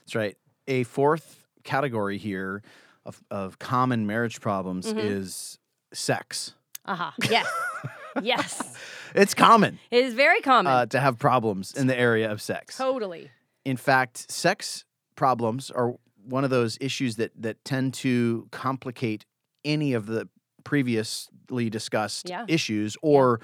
That's 0.00 0.14
right. 0.14 0.34
A 0.66 0.84
fourth 0.84 1.46
category 1.62 2.16
here 2.16 2.62
of, 3.04 3.22
of 3.30 3.58
common 3.58 4.06
marriage 4.06 4.40
problems 4.40 4.86
Mm-hmm. 4.86 4.98
is 5.00 5.58
sex. 5.92 6.54
Uh-huh. 6.86 7.10
Yes. 7.30 7.46
yes. 8.22 8.76
It's 9.14 9.34
common 9.34 9.78
It 9.90 10.04
is 10.04 10.14
very 10.14 10.40
common. 10.40 10.72
uh, 10.72 10.86
to 10.86 11.00
have 11.00 11.18
problems 11.18 11.72
in 11.74 11.86
the 11.86 11.98
area 11.98 12.30
of 12.30 12.40
sex. 12.42 12.76
totally. 12.76 13.30
in 13.64 13.76
fact, 13.76 14.30
sex 14.30 14.84
problems 15.16 15.70
are 15.70 15.94
one 16.24 16.44
of 16.44 16.50
those 16.50 16.76
issues 16.80 17.16
that 17.16 17.30
that 17.40 17.64
tend 17.64 17.94
to 17.94 18.46
complicate 18.50 19.24
any 19.64 19.92
of 19.94 20.06
the 20.06 20.28
previously 20.64 21.70
discussed 21.70 22.28
Yeah. 22.28 22.44
issues 22.48 22.96
or 23.02 23.40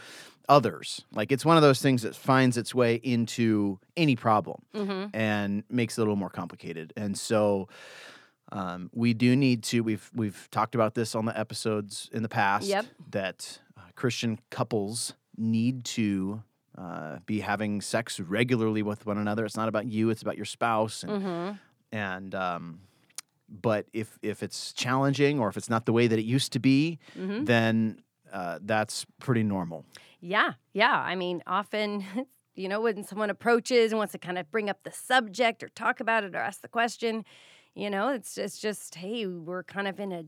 others. 0.48 1.04
Like 1.12 1.32
it's 1.32 1.44
one 1.44 1.56
of 1.56 1.62
those 1.62 1.80
things 1.80 2.02
that 2.02 2.14
finds 2.16 2.56
its 2.56 2.74
way 2.74 2.96
into 2.96 3.78
any 3.96 4.16
problem 4.16 4.62
Mm-hmm. 4.74 5.16
and 5.16 5.64
makes 5.70 5.96
it 5.96 6.00
a 6.00 6.04
little 6.04 6.16
more 6.16 6.30
complicated. 6.30 6.92
And 6.96 7.16
so 7.18 7.68
um, 8.52 8.90
we 8.92 9.14
do 9.14 9.34
need 9.34 9.62
to. 9.64 9.80
We've 9.82 10.08
we've 10.14 10.46
talked 10.50 10.74
about 10.74 10.94
this 10.94 11.14
on 11.14 11.24
the 11.24 11.36
episodes 11.38 12.08
in 12.12 12.22
the 12.22 12.28
past. 12.28 12.66
Yep. 12.68 12.86
That 13.10 13.58
uh, 13.76 13.80
Christian 13.96 14.38
couples 14.50 15.14
need 15.36 15.84
to 15.86 16.42
uh, 16.78 17.18
be 17.26 17.40
having 17.40 17.80
sex 17.80 18.20
regularly 18.20 18.82
with 18.82 19.06
one 19.06 19.18
another. 19.18 19.44
It's 19.44 19.56
not 19.56 19.68
about 19.68 19.86
you; 19.86 20.10
it's 20.10 20.22
about 20.22 20.36
your 20.36 20.44
spouse. 20.46 21.02
And 21.02 21.12
Mm-hmm. 21.12 21.52
and 21.96 22.34
um, 22.34 22.80
but 23.48 23.86
if 23.92 24.18
if 24.22 24.42
it's 24.42 24.72
challenging 24.72 25.40
or 25.40 25.48
if 25.48 25.56
it's 25.56 25.68
not 25.70 25.86
the 25.86 25.92
way 25.92 26.06
that 26.06 26.18
it 26.18 26.24
used 26.24 26.52
to 26.52 26.58
be, 26.60 26.98
Mm-hmm. 27.18 27.44
then 27.44 28.02
uh, 28.32 28.58
that's 28.62 29.06
pretty 29.18 29.42
normal. 29.42 29.84
Yeah, 30.20 30.52
yeah. 30.72 30.94
I 30.96 31.16
mean, 31.16 31.42
often, 31.46 32.04
you 32.54 32.68
know, 32.68 32.80
when 32.80 33.02
someone 33.04 33.28
approaches 33.30 33.92
and 33.92 33.98
wants 33.98 34.12
to 34.12 34.18
kind 34.18 34.38
of 34.38 34.50
bring 34.50 34.70
up 34.70 34.82
the 34.84 34.92
subject 34.92 35.62
or 35.62 35.68
talk 35.70 36.00
about 36.00 36.22
it 36.24 36.34
or 36.34 36.38
ask 36.38 36.60
the 36.62 36.68
question, 36.68 37.24
you 37.74 37.90
know, 37.90 38.08
it's 38.08 38.38
it's 38.38 38.58
just, 38.58 38.96
hey, 38.96 39.26
we're 39.26 39.64
kind 39.64 39.88
of 39.88 40.00
in 40.00 40.12
a 40.12 40.24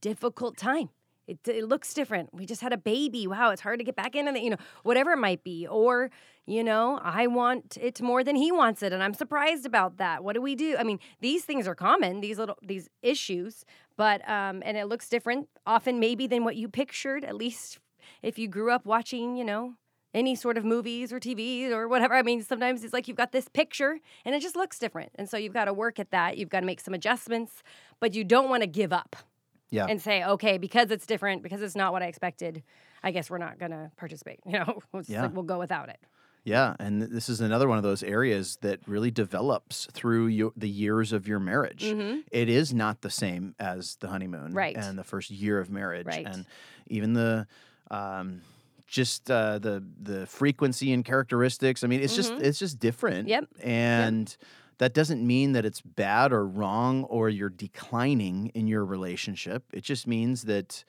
difficult 0.00 0.56
time. 0.56 0.90
It, 1.26 1.38
it 1.48 1.64
looks 1.66 1.92
different. 1.92 2.32
We 2.32 2.46
just 2.46 2.60
had 2.60 2.72
a 2.72 2.76
baby. 2.76 3.26
Wow, 3.26 3.50
it's 3.50 3.62
hard 3.62 3.80
to 3.80 3.84
get 3.84 3.96
back 3.96 4.14
into 4.14 4.30
the, 4.30 4.40
you 4.40 4.50
know, 4.50 4.58
whatever 4.84 5.10
it 5.12 5.18
might 5.18 5.42
be. 5.42 5.66
Or, 5.66 6.08
you 6.46 6.62
know, 6.62 7.00
I 7.02 7.26
want 7.26 7.76
it 7.80 8.00
more 8.00 8.22
than 8.22 8.36
he 8.36 8.52
wants 8.52 8.80
it, 8.82 8.92
and 8.92 9.02
I'm 9.02 9.14
surprised 9.14 9.66
about 9.66 9.96
that. 9.96 10.22
What 10.22 10.34
do 10.34 10.40
we 10.40 10.54
do? 10.54 10.76
I 10.78 10.84
mean, 10.84 11.00
these 11.20 11.44
things 11.44 11.66
are 11.66 11.74
common. 11.74 12.20
These 12.20 12.38
little 12.38 12.56
these 12.62 12.88
issues, 13.02 13.64
but 13.96 14.26
um, 14.28 14.62
and 14.64 14.76
it 14.76 14.86
looks 14.86 15.08
different 15.08 15.48
often 15.66 15.98
maybe 15.98 16.28
than 16.28 16.44
what 16.44 16.54
you 16.54 16.68
pictured. 16.68 17.24
At 17.24 17.34
least 17.34 17.80
if 18.22 18.38
you 18.38 18.46
grew 18.46 18.70
up 18.70 18.86
watching, 18.86 19.36
you 19.36 19.44
know, 19.44 19.74
any 20.14 20.34
sort 20.34 20.56
of 20.56 20.64
movies 20.64 21.12
or 21.12 21.20
TV 21.20 21.70
or 21.70 21.88
whatever. 21.88 22.14
I 22.14 22.22
mean, 22.22 22.42
sometimes 22.42 22.84
it's 22.84 22.92
like 22.92 23.06
you've 23.08 23.16
got 23.16 23.32
this 23.32 23.48
picture 23.48 23.98
and 24.24 24.34
it 24.34 24.40
just 24.40 24.56
looks 24.56 24.78
different. 24.78 25.10
And 25.16 25.28
so 25.28 25.36
you've 25.36 25.52
got 25.52 25.66
to 25.66 25.72
work 25.74 25.98
at 25.98 26.10
that. 26.10 26.38
You've 26.38 26.48
got 26.48 26.60
to 26.60 26.66
make 26.66 26.80
some 26.80 26.94
adjustments, 26.94 27.62
but 28.00 28.14
you 28.14 28.24
don't 28.24 28.48
want 28.48 28.62
to 28.62 28.66
give 28.66 28.92
up 28.92 29.16
Yeah. 29.70 29.86
and 29.88 30.00
say, 30.00 30.24
okay, 30.24 30.56
because 30.58 30.90
it's 30.90 31.06
different, 31.06 31.42
because 31.42 31.60
it's 31.60 31.76
not 31.76 31.92
what 31.92 32.02
I 32.02 32.06
expected, 32.06 32.62
I 33.02 33.10
guess 33.10 33.28
we're 33.28 33.38
not 33.38 33.58
going 33.58 33.72
to 33.72 33.90
participate. 33.96 34.40
You 34.46 34.60
know, 34.60 34.80
Yeah. 35.06 35.22
like, 35.22 35.34
we'll 35.34 35.42
go 35.42 35.58
without 35.58 35.88
it. 35.90 35.98
Yeah, 36.44 36.76
and 36.78 37.02
this 37.02 37.28
is 37.28 37.40
another 37.40 37.66
one 37.68 37.76
of 37.76 37.82
those 37.82 38.04
areas 38.04 38.56
that 38.62 38.78
really 38.86 39.10
develops 39.10 39.86
through 39.92 40.28
your, 40.28 40.52
the 40.56 40.68
years 40.68 41.12
of 41.12 41.26
your 41.26 41.40
marriage. 41.40 41.82
Mhm. 41.82 42.22
It 42.30 42.48
is 42.48 42.72
not 42.72 43.00
the 43.00 43.10
same 43.10 43.56
as 43.58 43.96
the 43.96 44.06
honeymoon 44.08 44.54
Right. 44.54 44.76
and 44.76 44.96
the 44.96 45.02
first 45.02 45.28
year 45.32 45.58
of 45.58 45.70
marriage, 45.70 46.06
Right. 46.06 46.24
and 46.24 46.46
even 46.86 47.14
the 47.14 47.48
um, 47.90 48.42
just 48.86 49.30
uh, 49.30 49.58
the 49.58 49.82
the 50.02 50.26
frequency 50.26 50.92
and 50.92 51.04
characteristics. 51.04 51.82
I 51.84 51.86
mean, 51.88 52.00
it's 52.00 52.14
just 52.16 52.32
Mhm. 52.32 52.42
it's 52.42 52.58
just 52.58 52.78
different. 52.78 53.28
Yep. 53.28 53.46
and. 53.62 54.36
That 54.78 54.92
doesn't 54.92 55.26
mean 55.26 55.52
that 55.52 55.64
it's 55.64 55.80
bad 55.80 56.34
or 56.34 56.46
wrong 56.46 57.04
or 57.04 57.30
you're 57.30 57.48
declining 57.48 58.48
in 58.54 58.66
your 58.66 58.84
relationship. 58.84 59.64
It 59.72 59.84
just 59.84 60.06
means 60.06 60.42
that 60.42 60.84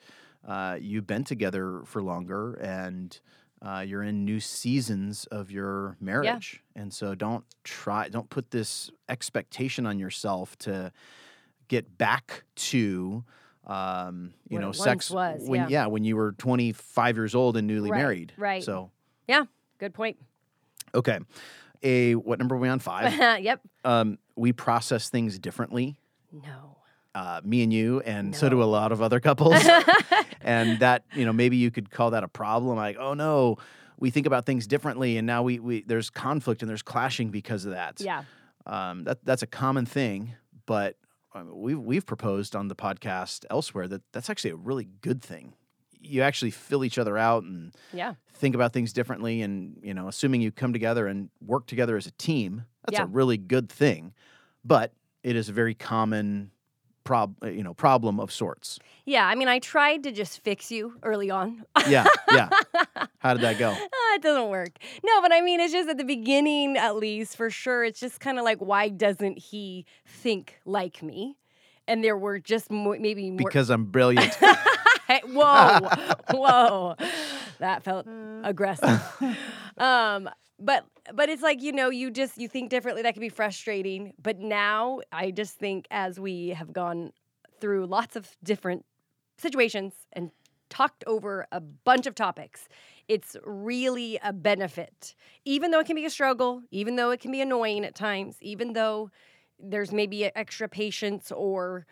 uh, 0.46 0.76
you've 0.78 1.06
been 1.06 1.24
together 1.24 1.80
for 1.86 2.02
longer 2.02 2.52
and 2.56 3.18
uh, 3.62 3.82
you're 3.88 4.02
in 4.02 4.26
new 4.26 4.40
seasons 4.40 5.24
of 5.30 5.50
your 5.50 5.96
marriage. 6.02 6.60
Yeah. 6.76 6.82
And 6.82 6.92
so 6.92 7.14
don't 7.14 7.44
try, 7.64 8.10
don't 8.10 8.28
put 8.28 8.50
this 8.50 8.90
expectation 9.08 9.86
on 9.86 9.98
yourself 9.98 10.54
to 10.58 10.92
get 11.68 11.96
back 11.96 12.44
to, 12.56 13.24
um, 13.68 14.32
you 14.48 14.58
know, 14.58 14.72
sex 14.72 15.10
was, 15.10 15.42
when, 15.46 15.68
yeah. 15.68 15.86
when 15.86 16.02
you 16.04 16.16
were 16.16 16.32
25 16.32 17.16
years 17.16 17.34
old 17.34 17.56
and 17.56 17.66
newly 17.66 17.90
Right, 17.90 17.98
married. 17.98 18.32
right. 18.36 18.62
So, 18.64 18.90
yeah, 19.28 19.44
Good 19.78 19.94
point. 19.94 20.16
okay. 20.94 21.18
A, 21.82 22.14
what 22.16 22.38
number 22.38 22.56
are 22.56 22.58
we 22.58 22.68
on? 22.68 22.78
Five. 22.80 23.12
yep. 23.42 23.60
um, 23.84 24.18
we 24.36 24.52
process 24.52 25.10
things 25.10 25.38
differently. 25.38 25.96
No. 26.32 26.78
uh, 27.14 27.40
me 27.44 27.62
and 27.62 27.72
you, 27.72 28.00
and 28.00 28.34
so 28.34 28.48
do 28.48 28.62
a 28.62 28.64
lot 28.64 28.90
of 28.90 29.00
other 29.02 29.20
couples. 29.20 29.54
and 30.40 30.80
that, 30.80 31.04
you 31.14 31.24
know, 31.24 31.32
maybe 31.32 31.56
you 31.56 31.70
could 31.70 31.90
call 31.90 32.10
that 32.10 32.24
a 32.24 32.28
problem. 32.28 32.76
Like, 32.76 32.96
oh 32.98 33.14
no, 33.14 33.56
we 33.98 34.10
think 34.10 34.26
about 34.26 34.44
things 34.46 34.66
differently, 34.66 35.18
and 35.18 35.26
now 35.26 35.42
we, 35.42 35.58
we 35.58 35.82
there's 35.82 36.10
conflict 36.10 36.62
and 36.62 36.68
there's 36.68 36.82
clashing 36.82 37.30
because 37.30 37.64
of 37.64 37.72
that. 37.72 38.00
Yeah. 38.00 38.24
Um, 38.66 39.04
that 39.04 39.24
that's 39.24 39.42
a 39.42 39.46
common 39.46 39.86
thing, 39.86 40.34
but 40.66 40.96
Uh, 41.38 41.44
we've 41.54 41.78
we've 41.78 42.06
proposed 42.06 42.56
on 42.56 42.68
the 42.68 42.74
podcast 42.74 43.44
elsewhere 43.50 43.88
that 43.88 44.02
that's 44.12 44.30
actually 44.30 44.50
a 44.50 44.56
really 44.56 44.88
good 45.00 45.22
thing. 45.22 45.54
You 46.00 46.22
actually 46.22 46.50
fill 46.52 46.84
each 46.84 46.98
other 46.98 47.18
out 47.18 47.42
and 47.42 47.74
Yeah. 47.92 48.14
think 48.32 48.54
about 48.54 48.72
things 48.72 48.92
differently, 48.92 49.42
and 49.42 49.78
you 49.82 49.94
know, 49.94 50.08
assuming 50.08 50.40
you 50.40 50.50
come 50.52 50.72
together 50.72 51.06
and 51.06 51.30
work 51.44 51.66
together 51.66 51.96
as 51.96 52.06
a 52.06 52.12
team, 52.12 52.64
that's 52.86 52.98
Yeah. 52.98 53.04
a 53.04 53.06
really 53.06 53.36
good 53.36 53.68
thing. 53.68 54.14
But 54.64 54.92
it 55.22 55.36
is 55.36 55.48
a 55.48 55.52
very 55.52 55.74
common 55.74 56.50
prob 57.08 57.34
you 57.42 57.62
know 57.62 57.72
problem 57.72 58.20
of 58.20 58.30
sorts. 58.30 58.78
Yeah. 59.06 59.26
I 59.26 59.34
mean, 59.34 59.48
I 59.48 59.60
tried 59.60 60.02
to 60.02 60.12
just 60.12 60.42
fix 60.44 60.70
you 60.70 60.98
early 61.02 61.30
on. 61.30 61.64
Yeah, 61.88 62.04
yeah. 62.32 62.50
How 63.18 63.32
did 63.32 63.42
that 63.42 63.58
go? 63.58 63.70
Ah, 64.00 64.14
it 64.16 64.22
doesn't 64.22 64.48
work. 64.50 64.72
No, 65.02 65.22
but 65.22 65.32
I 65.32 65.40
mean, 65.40 65.58
it's 65.60 65.72
just 65.72 65.88
at 65.88 65.96
the 65.96 66.04
beginning, 66.04 66.76
at 66.76 66.96
least 66.96 67.36
for 67.36 67.48
sure. 67.50 67.82
It's 67.84 68.00
just 68.00 68.20
kind 68.20 68.38
of 68.38 68.44
like, 68.44 68.58
why 68.58 68.90
doesn't 68.90 69.38
he 69.38 69.86
think 70.06 70.60
like 70.66 71.02
me? 71.02 71.36
And 71.86 72.04
there 72.04 72.16
were 72.16 72.38
just 72.38 72.70
more, 72.70 72.98
maybe 72.98 73.30
more. 73.30 73.38
Because 73.38 73.70
I'm 73.70 73.86
brilliant. 73.86 74.34
whoa, 75.24 75.88
whoa, 76.30 76.96
that 77.58 77.82
felt 77.84 78.06
aggressive. 78.44 79.00
Um, 79.78 80.28
but 80.58 80.84
but 81.14 81.28
it's 81.28 81.42
like 81.42 81.62
you 81.62 81.72
know, 81.72 81.90
you 81.90 82.10
just 82.10 82.38
you 82.38 82.48
think 82.48 82.70
differently. 82.70 83.02
That 83.02 83.14
can 83.14 83.20
be 83.20 83.28
frustrating. 83.28 84.12
But 84.22 84.38
now 84.38 85.00
I 85.12 85.30
just 85.30 85.56
think 85.56 85.86
as 85.90 86.18
we 86.18 86.50
have 86.50 86.72
gone 86.72 87.12
through 87.60 87.86
lots 87.86 88.16
of 88.16 88.36
different 88.42 88.84
situations 89.36 89.94
and 90.12 90.30
talked 90.68 91.02
over 91.06 91.46
a 91.50 91.60
bunch 91.60 92.06
of 92.06 92.14
topics, 92.14 92.68
it's 93.08 93.36
really 93.44 94.18
a 94.22 94.32
benefit. 94.32 95.14
Even 95.44 95.70
though 95.70 95.80
it 95.80 95.86
can 95.86 95.96
be 95.96 96.04
a 96.04 96.10
struggle, 96.10 96.62
even 96.70 96.96
though 96.96 97.10
it 97.10 97.20
can 97.20 97.32
be 97.32 97.40
annoying 97.40 97.84
at 97.84 97.94
times, 97.94 98.36
even 98.40 98.74
though 98.74 99.10
there's 99.58 99.92
maybe 99.92 100.24
extra 100.36 100.68
patience 100.68 101.32
or 101.32 101.86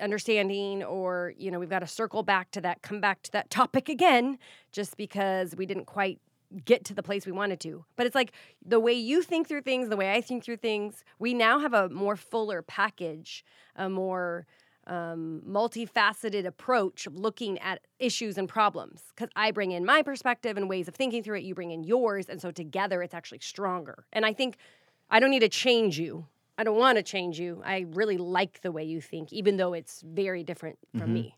understanding 0.00 0.82
or 0.82 1.32
you 1.36 1.50
know 1.50 1.58
we've 1.58 1.70
got 1.70 1.78
to 1.78 1.86
circle 1.86 2.22
back 2.22 2.50
to 2.50 2.60
that 2.60 2.82
come 2.82 3.00
back 3.00 3.22
to 3.22 3.30
that 3.30 3.48
topic 3.50 3.88
again 3.88 4.36
just 4.72 4.96
because 4.96 5.54
we 5.54 5.64
didn't 5.64 5.84
quite 5.84 6.18
get 6.64 6.84
to 6.84 6.94
the 6.94 7.02
place 7.02 7.26
we 7.26 7.32
wanted 7.32 7.60
to 7.60 7.84
but 7.96 8.06
it's 8.06 8.14
like 8.14 8.32
the 8.64 8.80
way 8.80 8.92
you 8.92 9.22
think 9.22 9.48
through 9.48 9.62
things 9.62 9.88
the 9.88 9.96
way 9.96 10.12
i 10.12 10.20
think 10.20 10.44
through 10.44 10.56
things 10.56 11.04
we 11.18 11.34
now 11.34 11.58
have 11.58 11.72
a 11.72 11.88
more 11.88 12.16
fuller 12.16 12.62
package 12.62 13.44
a 13.76 13.88
more 13.88 14.46
um, 14.88 15.42
multifaceted 15.48 16.44
approach 16.44 17.06
of 17.06 17.14
looking 17.16 17.56
at 17.60 17.80
issues 18.00 18.36
and 18.36 18.48
problems 18.48 19.02
because 19.14 19.28
i 19.36 19.50
bring 19.50 19.70
in 19.70 19.84
my 19.84 20.02
perspective 20.02 20.56
and 20.56 20.68
ways 20.68 20.88
of 20.88 20.94
thinking 20.94 21.22
through 21.22 21.36
it 21.38 21.44
you 21.44 21.54
bring 21.54 21.70
in 21.70 21.84
yours 21.84 22.28
and 22.28 22.40
so 22.42 22.50
together 22.50 23.02
it's 23.02 23.14
actually 23.14 23.38
stronger 23.40 24.04
and 24.12 24.26
i 24.26 24.32
think 24.32 24.56
i 25.10 25.20
don't 25.20 25.30
need 25.30 25.40
to 25.40 25.48
change 25.48 25.98
you 25.98 26.26
I 26.58 26.64
don't 26.64 26.76
want 26.76 26.96
to 26.98 27.02
change 27.02 27.40
you. 27.40 27.62
I 27.64 27.86
really 27.92 28.18
like 28.18 28.60
the 28.60 28.70
way 28.70 28.84
you 28.84 29.00
think, 29.00 29.32
even 29.32 29.56
though 29.56 29.72
it's 29.72 30.02
very 30.02 30.44
different 30.44 30.78
from 30.98 31.08
Mhm. 31.08 31.14
me. 31.14 31.36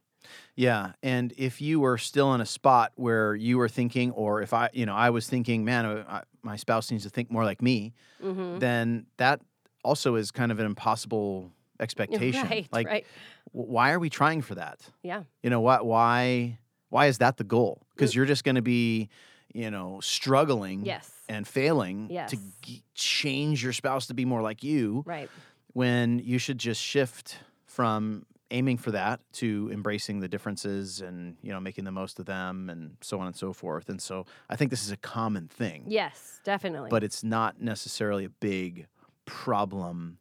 Yeah, 0.56 0.92
and 1.02 1.32
if 1.36 1.60
you 1.60 1.80
were 1.80 1.98
still 1.98 2.32
in 2.34 2.40
a 2.40 2.46
spot 2.46 2.92
where 2.96 3.34
you 3.34 3.58
were 3.58 3.68
thinking, 3.68 4.10
or 4.12 4.40
if 4.42 4.52
I, 4.52 4.70
you 4.72 4.86
know, 4.86 4.94
I 4.94 5.10
was 5.10 5.28
thinking, 5.28 5.64
man, 5.64 5.84
uh, 5.84 6.04
I, 6.08 6.22
my 6.42 6.56
spouse 6.56 6.90
needs 6.90 7.04
to 7.04 7.10
think 7.10 7.30
more 7.30 7.44
like 7.44 7.60
me, 7.62 7.92
Mm-hmm. 8.22 8.58
then 8.60 9.06
that 9.18 9.40
also 9.82 10.14
is 10.14 10.30
kind 10.30 10.50
of 10.52 10.58
an 10.60 10.66
impossible 10.66 11.50
expectation. 11.80 12.48
Right, 12.48 12.68
like, 12.72 12.86
right. 12.86 13.06
why 13.52 13.92
are 13.92 13.98
we 13.98 14.08
trying 14.08 14.40
for 14.42 14.54
that? 14.54 14.80
Yeah. 15.02 15.24
You 15.42 15.50
know 15.50 15.60
what? 15.60 15.84
Why? 15.84 16.58
Why 16.90 17.06
is 17.06 17.18
that 17.18 17.36
the 17.36 17.44
goal? 17.44 17.82
Because 17.94 18.14
you're 18.14 18.24
just 18.24 18.44
going 18.44 18.54
to 18.54 18.62
be, 18.62 19.08
you 19.52 19.70
know, 19.70 19.98
struggling 20.00 20.86
Yes. 20.86 21.10
and 21.28 21.46
failing 21.46 22.08
Yes. 22.10 22.30
to 22.30 22.38
g- 22.62 22.82
change 22.94 23.62
your 23.64 23.72
spouse 23.72 24.06
to 24.06 24.14
be 24.14 24.24
more 24.24 24.40
like 24.42 24.62
you 24.62 25.02
Right. 25.04 25.28
when 25.72 26.20
you 26.20 26.38
should 26.38 26.58
just 26.58 26.80
shift 26.80 27.38
from 27.66 28.24
aiming 28.50 28.76
for 28.76 28.90
that 28.90 29.20
to 29.32 29.70
embracing 29.72 30.20
the 30.20 30.28
differences 30.28 31.00
and 31.00 31.36
you 31.42 31.50
know 31.52 31.58
making 31.60 31.84
the 31.84 31.90
most 31.90 32.18
of 32.20 32.26
them 32.26 32.68
and 32.70 32.96
so 33.00 33.18
on 33.18 33.26
and 33.26 33.34
so 33.34 33.52
forth 33.52 33.88
and 33.88 34.00
so 34.02 34.26
i 34.50 34.56
think 34.56 34.70
this 34.70 34.84
is 34.84 34.90
a 34.90 34.96
common 34.98 35.48
thing 35.48 35.84
Yes, 35.88 36.40
definitely. 36.44 36.90
but 36.90 37.02
it's 37.02 37.24
not 37.24 37.60
necessarily 37.60 38.24
a 38.24 38.28
big 38.28 38.86
problem 39.24 40.18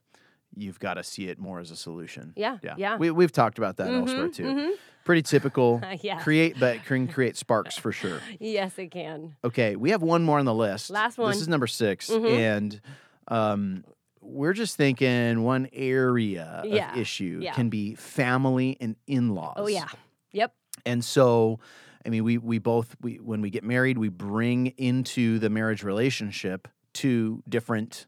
you've 0.56 0.80
got 0.80 0.96
to 0.96 1.04
see 1.04 1.28
it 1.30 1.38
more 1.40 1.60
as 1.60 1.72
a 1.72 1.76
solution 1.76 2.34
yeah. 2.36 2.58
yeah 2.64 2.76
Yeah. 2.78 2.98
We, 2.98 3.12
we've 3.12 3.32
talked 3.32 3.58
about 3.58 3.78
that 3.78 3.94
elsewhere 3.94 4.30
Mhm, 4.30 4.34
too 4.34 4.44
mhm. 4.44 4.72
pretty 5.04 5.22
typical 5.24 5.82
yeah. 6.02 6.20
create 6.22 6.60
but 6.60 6.84
can 6.86 7.08
create 7.08 7.36
sparks 7.38 7.78
for 7.78 7.92
sure 7.92 8.20
yes, 8.40 8.78
it 8.80 8.92
can. 8.92 9.36
Okay, 9.44 9.76
we 9.76 9.90
have 9.92 10.02
one 10.02 10.24
more 10.24 10.40
on 10.40 10.46
the 10.46 10.54
list. 10.54 10.90
Last 10.90 11.18
one. 11.18 11.32
This 11.32 11.42
is 11.42 11.48
number 11.48 11.68
6 11.68 12.10
Mhm. 12.10 12.30
and 12.30 12.82
um, 13.28 13.84
we're 14.24 14.54
just 14.54 14.78
thinking 14.78 15.44
one 15.44 15.68
area 15.74 16.62
Yeah, 16.66 16.94
of 16.94 16.98
issue 17.00 17.40
yeah. 17.42 17.54
can 17.54 17.70
be 17.70 17.96
family 17.96 18.78
and 18.80 18.96
in-laws. 19.08 19.56
Oh 19.58 19.68
yeah. 19.68 19.88
Yep. 20.32 20.54
And 20.86 21.04
so, 21.06 21.60
I 22.06 22.10
mean, 22.10 22.24
we 22.24 22.38
we 22.38 22.58
both 22.60 22.96
we 23.02 23.16
when 23.18 23.42
we 23.42 23.50
get 23.50 23.64
married, 23.64 23.98
we 23.98 24.10
bring 24.10 24.68
into 24.78 25.40
the 25.40 25.50
marriage 25.50 25.84
relationship 25.84 26.68
two 26.94 27.44
different 27.48 28.08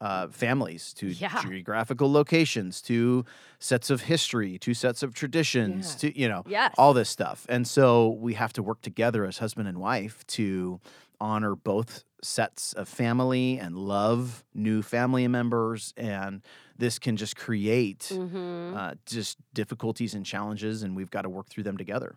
uh, 0.00 0.26
families, 0.28 0.92
two 0.92 1.08
Yeah. 1.08 1.40
geographical 1.42 2.10
locations, 2.10 2.82
two 2.82 3.24
sets 3.58 3.90
of 3.90 4.02
history, 4.02 4.58
two 4.58 4.74
sets 4.74 5.02
of 5.02 5.14
traditions, 5.14 5.92
Yeah. 6.02 6.10
two 6.10 6.20
you 6.20 6.28
know 6.28 6.42
Yes. 6.46 6.74
all 6.78 6.92
this 6.94 7.08
stuff. 7.08 7.46
And 7.48 7.66
so 7.66 8.08
we 8.10 8.34
have 8.34 8.52
to 8.54 8.62
work 8.62 8.82
together 8.82 9.24
as 9.24 9.38
husband 9.38 9.68
and 9.68 9.78
wife 9.78 10.26
to 10.28 10.80
honor 11.20 11.54
both 11.54 12.04
sets 12.24 12.72
of 12.72 12.88
family 12.88 13.58
and 13.58 13.76
love 13.76 14.44
new 14.54 14.82
family 14.82 15.28
members, 15.28 15.92
and 15.96 16.42
this 16.76 16.98
can 16.98 17.16
just 17.16 17.36
create 17.36 18.08
Mhm. 18.10 18.76
uh, 18.76 18.94
just 19.06 19.38
difficulties 19.52 20.14
and 20.14 20.24
challenges, 20.26 20.82
and 20.82 20.96
we've 20.96 21.10
got 21.10 21.22
to 21.22 21.28
work 21.28 21.48
through 21.48 21.62
them 21.64 21.76
together. 21.76 22.16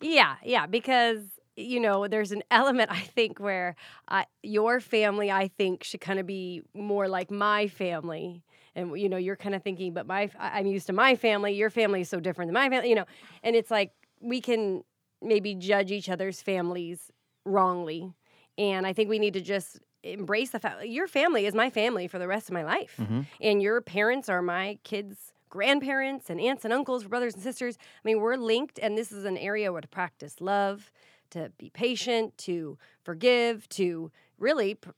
Yeah, 0.00 0.36
yeah, 0.44 0.66
because 0.66 1.24
you 1.56 1.80
know, 1.80 2.06
there's 2.06 2.30
an 2.30 2.44
element 2.52 2.88
I 2.92 3.00
think 3.00 3.40
where 3.40 3.74
uh, 4.06 4.24
your 4.44 4.78
family, 4.80 5.28
I 5.30 5.48
think, 5.48 5.82
should 5.82 6.00
kind 6.00 6.20
of 6.20 6.26
be 6.26 6.62
more 6.72 7.08
like 7.08 7.30
my 7.32 7.66
family, 7.66 8.44
and 8.76 8.98
you 9.00 9.08
know, 9.08 9.16
you're 9.16 9.36
kind 9.36 9.54
of 9.56 9.62
thinking, 9.62 9.92
but 9.92 10.06
my, 10.06 10.30
I'm 10.38 10.66
used 10.66 10.86
to 10.86 10.92
my 10.92 11.16
family. 11.16 11.52
Your 11.54 11.70
family 11.70 12.02
is 12.02 12.08
so 12.08 12.20
different 12.20 12.48
than 12.48 12.54
my 12.54 12.68
family, 12.68 12.88
you 12.90 12.94
know, 12.94 13.06
and 13.42 13.56
it's 13.56 13.70
like 13.72 13.92
we 14.20 14.40
can 14.40 14.84
maybe 15.20 15.54
judge 15.56 15.90
each 15.90 16.08
other's 16.08 16.40
families 16.40 17.10
wrongly, 17.44 18.12
and 18.58 18.86
I 18.86 18.92
think 18.92 19.08
we 19.08 19.18
need 19.18 19.32
to 19.34 19.40
just 19.40 19.78
embrace 20.02 20.50
the 20.50 20.58
fact 20.58 20.84
your 20.86 21.06
family 21.08 21.46
is 21.46 21.54
my 21.54 21.70
family 21.70 22.06
for 22.08 22.18
the 22.18 22.28
rest 22.28 22.48
of 22.48 22.52
my 22.54 22.64
life, 22.64 22.96
Mhm. 22.98 23.24
and 23.40 23.62
your 23.62 23.80
parents 23.80 24.28
are 24.28 24.42
my 24.42 24.78
kids' 24.84 25.32
grandparents 25.48 26.28
and 26.28 26.40
aunts 26.40 26.64
and 26.64 26.74
uncles, 26.74 27.04
brothers 27.04 27.34
and 27.34 27.42
sisters. 27.42 27.78
I 27.80 28.00
mean, 28.04 28.20
we're 28.20 28.36
linked, 28.36 28.78
and 28.78 28.98
this 28.98 29.10
is 29.12 29.24
an 29.24 29.38
area 29.38 29.72
where 29.72 29.80
to 29.80 29.88
practice 29.88 30.40
love, 30.40 30.92
to 31.30 31.50
be 31.58 31.70
patient, 31.70 32.36
to 32.38 32.76
forgive, 33.02 33.68
to 33.70 34.10
really 34.38 34.74
pr- 34.74 34.90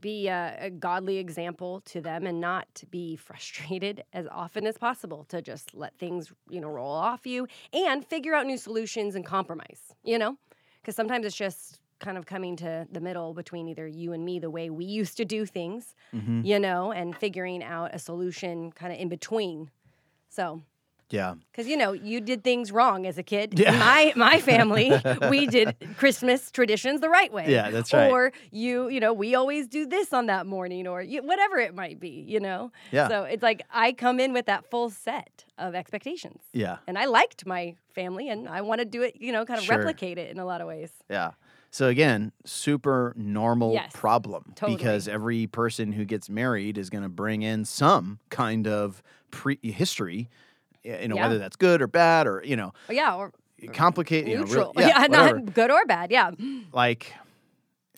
be 0.00 0.28
a, 0.28 0.56
a 0.60 0.70
godly 0.70 1.18
example 1.18 1.80
to 1.80 2.00
them 2.00 2.24
and 2.26 2.40
not 2.40 2.72
to 2.76 2.86
be 2.86 3.16
frustrated 3.16 4.04
as 4.12 4.28
often 4.30 4.66
as 4.66 4.78
possible 4.78 5.24
to 5.24 5.42
just 5.42 5.74
let 5.74 5.92
things 5.98 6.32
you 6.48 6.60
know 6.60 6.68
roll 6.68 6.92
off 6.92 7.26
you 7.26 7.48
and 7.72 8.06
figure 8.06 8.32
out 8.34 8.46
new 8.46 8.56
solutions 8.56 9.16
and 9.16 9.26
compromise 9.26 9.92
you 10.04 10.16
know 10.16 10.36
because 10.80 10.94
sometimes 10.94 11.26
it's 11.26 11.34
just 11.36 11.80
kind 11.98 12.16
of 12.18 12.26
coming 12.26 12.56
to 12.56 12.86
the 12.92 13.00
middle 13.00 13.34
between 13.34 13.68
either 13.68 13.86
you 13.86 14.12
and 14.12 14.24
me 14.24 14.38
the 14.38 14.50
way 14.50 14.70
we 14.70 14.84
used 14.84 15.16
to 15.16 15.24
do 15.24 15.44
things 15.46 15.94
Mhm. 16.14 16.44
you 16.44 16.58
know 16.58 16.92
and 16.92 17.16
figuring 17.16 17.62
out 17.62 17.94
a 17.94 17.98
solution 17.98 18.70
kind 18.72 18.92
of 18.92 18.98
in 19.00 19.08
between 19.08 19.70
so 20.28 20.62
Yeah. 21.10 21.34
because 21.50 21.66
you 21.66 21.76
know 21.76 21.92
you 21.92 22.20
did 22.20 22.44
things 22.44 22.70
wrong 22.70 23.06
as 23.06 23.16
a 23.18 23.22
kid. 23.22 23.58
Yeah. 23.58 23.72
My 23.78 24.12
my 24.14 24.38
family, 24.52 24.92
we 25.30 25.46
did 25.46 25.74
Christmas 25.96 26.50
traditions 26.50 27.00
the 27.00 27.08
right 27.08 27.32
way. 27.32 27.46
Yeah, 27.50 27.70
that's 27.70 27.92
right. 27.94 28.10
Or 28.12 28.30
you 28.52 28.88
you 28.94 29.00
know 29.00 29.14
we 29.14 29.34
always 29.34 29.66
do 29.68 29.86
this 29.86 30.12
on 30.12 30.26
that 30.26 30.44
morning, 30.46 30.86
or 30.86 31.00
you, 31.00 31.22
whatever 31.22 31.56
it 31.66 31.74
might 31.74 31.98
be. 31.98 32.14
You 32.28 32.40
know. 32.40 32.70
Yeah. 32.92 33.08
So 33.08 33.24
it's 33.24 33.42
like 33.42 33.62
I 33.72 33.92
come 34.04 34.20
in 34.20 34.34
with 34.34 34.44
that 34.46 34.68
full 34.70 34.90
set 34.90 35.46
of 35.56 35.74
expectations, 35.74 36.42
Yeah. 36.52 36.76
and 36.86 36.98
I 36.98 37.06
liked 37.06 37.46
my 37.46 37.74
family, 37.94 38.28
and 38.28 38.46
I 38.46 38.60
want 38.60 38.80
to 38.80 38.84
do 38.84 39.00
it. 39.02 39.16
You 39.18 39.32
know, 39.32 39.46
kind 39.46 39.58
of 39.58 39.64
Sure. 39.64 39.78
replicate 39.78 40.18
it 40.18 40.30
in 40.30 40.38
a 40.38 40.44
lot 40.44 40.60
of 40.60 40.66
ways. 40.68 40.92
Yeah. 41.08 41.30
So 41.70 41.88
again, 41.88 42.32
super 42.44 43.12
normal 43.16 43.74
Yes, 43.74 43.90
problem 43.92 44.52
totally. 44.54 44.76
because 44.76 45.06
every 45.08 45.46
person 45.46 45.92
who 45.92 46.04
gets 46.04 46.30
married 46.30 46.78
is 46.78 46.88
going 46.90 47.02
to 47.02 47.08
bring 47.10 47.42
in 47.42 47.64
some 47.64 48.18
kind 48.30 48.66
of 48.66 49.02
pre 49.30 49.58
history, 49.62 50.28
eh, 50.84 51.02
you 51.02 51.08
know, 51.08 51.16
Yeah. 51.16 51.22
whether 51.22 51.38
that's 51.38 51.56
good 51.56 51.82
or 51.82 51.86
bad 51.86 52.26
or 52.26 52.42
you 52.44 52.56
know, 52.56 52.72
oh, 52.88 52.92
yeah, 52.92 53.14
or 53.16 53.32
complicate, 53.72 54.26
you 54.26 54.36
know, 54.36 54.44
real- 54.44 54.72
yeah, 54.78 55.02
whatever. 55.02 55.40
not 55.40 55.54
good 55.54 55.70
or 55.70 55.84
bad. 55.86 56.10
Yeah. 56.10 56.30
like 56.72 57.12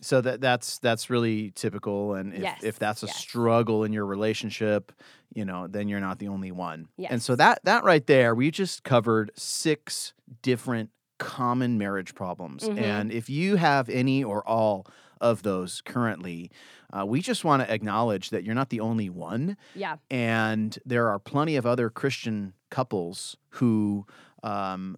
so 0.02 0.20
that 0.22 0.40
that's 0.40 0.78
that's 0.78 1.10
really 1.10 1.50
typical 1.50 2.14
and 2.14 2.32
if, 2.32 2.42
Yes, 2.42 2.60
if 2.64 2.78
that's 2.78 3.02
a 3.02 3.06
yes. 3.06 3.16
struggle 3.16 3.84
in 3.84 3.92
your 3.92 4.06
relationship 4.06 4.92
you 5.34 5.44
know 5.44 5.66
then 5.66 5.88
you're 5.88 6.00
not 6.00 6.18
the 6.18 6.28
only 6.28 6.50
one 6.50 6.88
and 7.10 7.22
so 7.22 7.36
that 7.36 7.60
that 7.64 7.84
right 7.84 8.06
there 8.06 8.34
we 8.34 8.50
just 8.50 8.82
covered 8.82 9.30
six 9.36 10.14
different 10.40 10.88
common 11.20 11.76
marriage 11.78 12.14
problems 12.14 12.64
Mhm. 12.68 12.78
and 12.80 13.12
if 13.12 13.28
you 13.30 13.56
have 13.56 13.88
any 13.90 14.24
or 14.24 14.42
all 14.48 14.86
of 15.20 15.42
those 15.42 15.82
currently 15.82 16.50
uh, 16.92 17.04
we 17.06 17.20
just 17.20 17.44
want 17.44 17.62
to 17.62 17.70
acknowledge 17.72 18.30
that 18.30 18.42
you're 18.42 18.54
not 18.54 18.70
the 18.70 18.80
only 18.80 19.08
one 19.10 19.56
Yeah. 19.74 19.96
and 20.10 20.78
there 20.86 21.08
are 21.08 21.18
plenty 21.18 21.56
of 21.56 21.66
other 21.66 21.90
Christian 21.90 22.54
couples 22.70 23.36
who 23.60 24.06
um, 24.42 24.96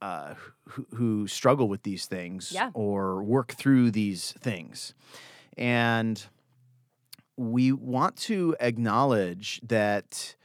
uh, 0.00 0.34
who, 0.70 0.86
who 0.94 1.26
struggle 1.28 1.68
with 1.68 1.82
these 1.82 2.06
things 2.06 2.50
Yeah. 2.52 2.70
or 2.72 3.22
work 3.22 3.52
through 3.52 3.90
these 3.90 4.32
things, 4.40 4.94
and 5.58 6.24
we 7.36 7.70
want 7.72 8.16
to 8.30 8.56
acknowledge 8.60 9.60
that. 9.62 10.36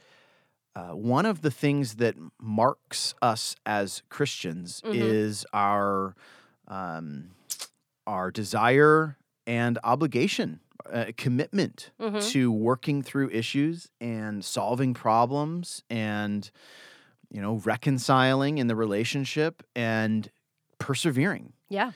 Uh, 0.76 0.90
one 0.94 1.24
of 1.24 1.40
the 1.40 1.50
things 1.50 1.94
that 1.96 2.14
marks 2.38 3.14
us 3.22 3.56
as 3.64 4.02
Christians 4.10 4.82
Mhm. 4.84 4.94
is 4.94 5.46
our 5.54 6.14
um, 6.68 7.30
our 8.08 8.30
desire 8.32 9.16
and 9.46 9.78
obligation, 9.84 10.60
uh, 10.92 11.06
commitment 11.16 11.90
Mhm. 11.98 12.20
to 12.32 12.50
working 12.52 13.02
through 13.02 13.30
issues 13.30 13.88
and 14.00 14.44
solving 14.44 14.92
problems 14.92 15.82
and 15.88 16.50
you 17.30 17.40
know 17.40 17.54
reconciling 17.64 18.58
in 18.58 18.66
the 18.66 18.76
relationship 18.76 19.62
and 19.74 20.30
persevering 20.78 21.52
Yeah. 21.68 21.92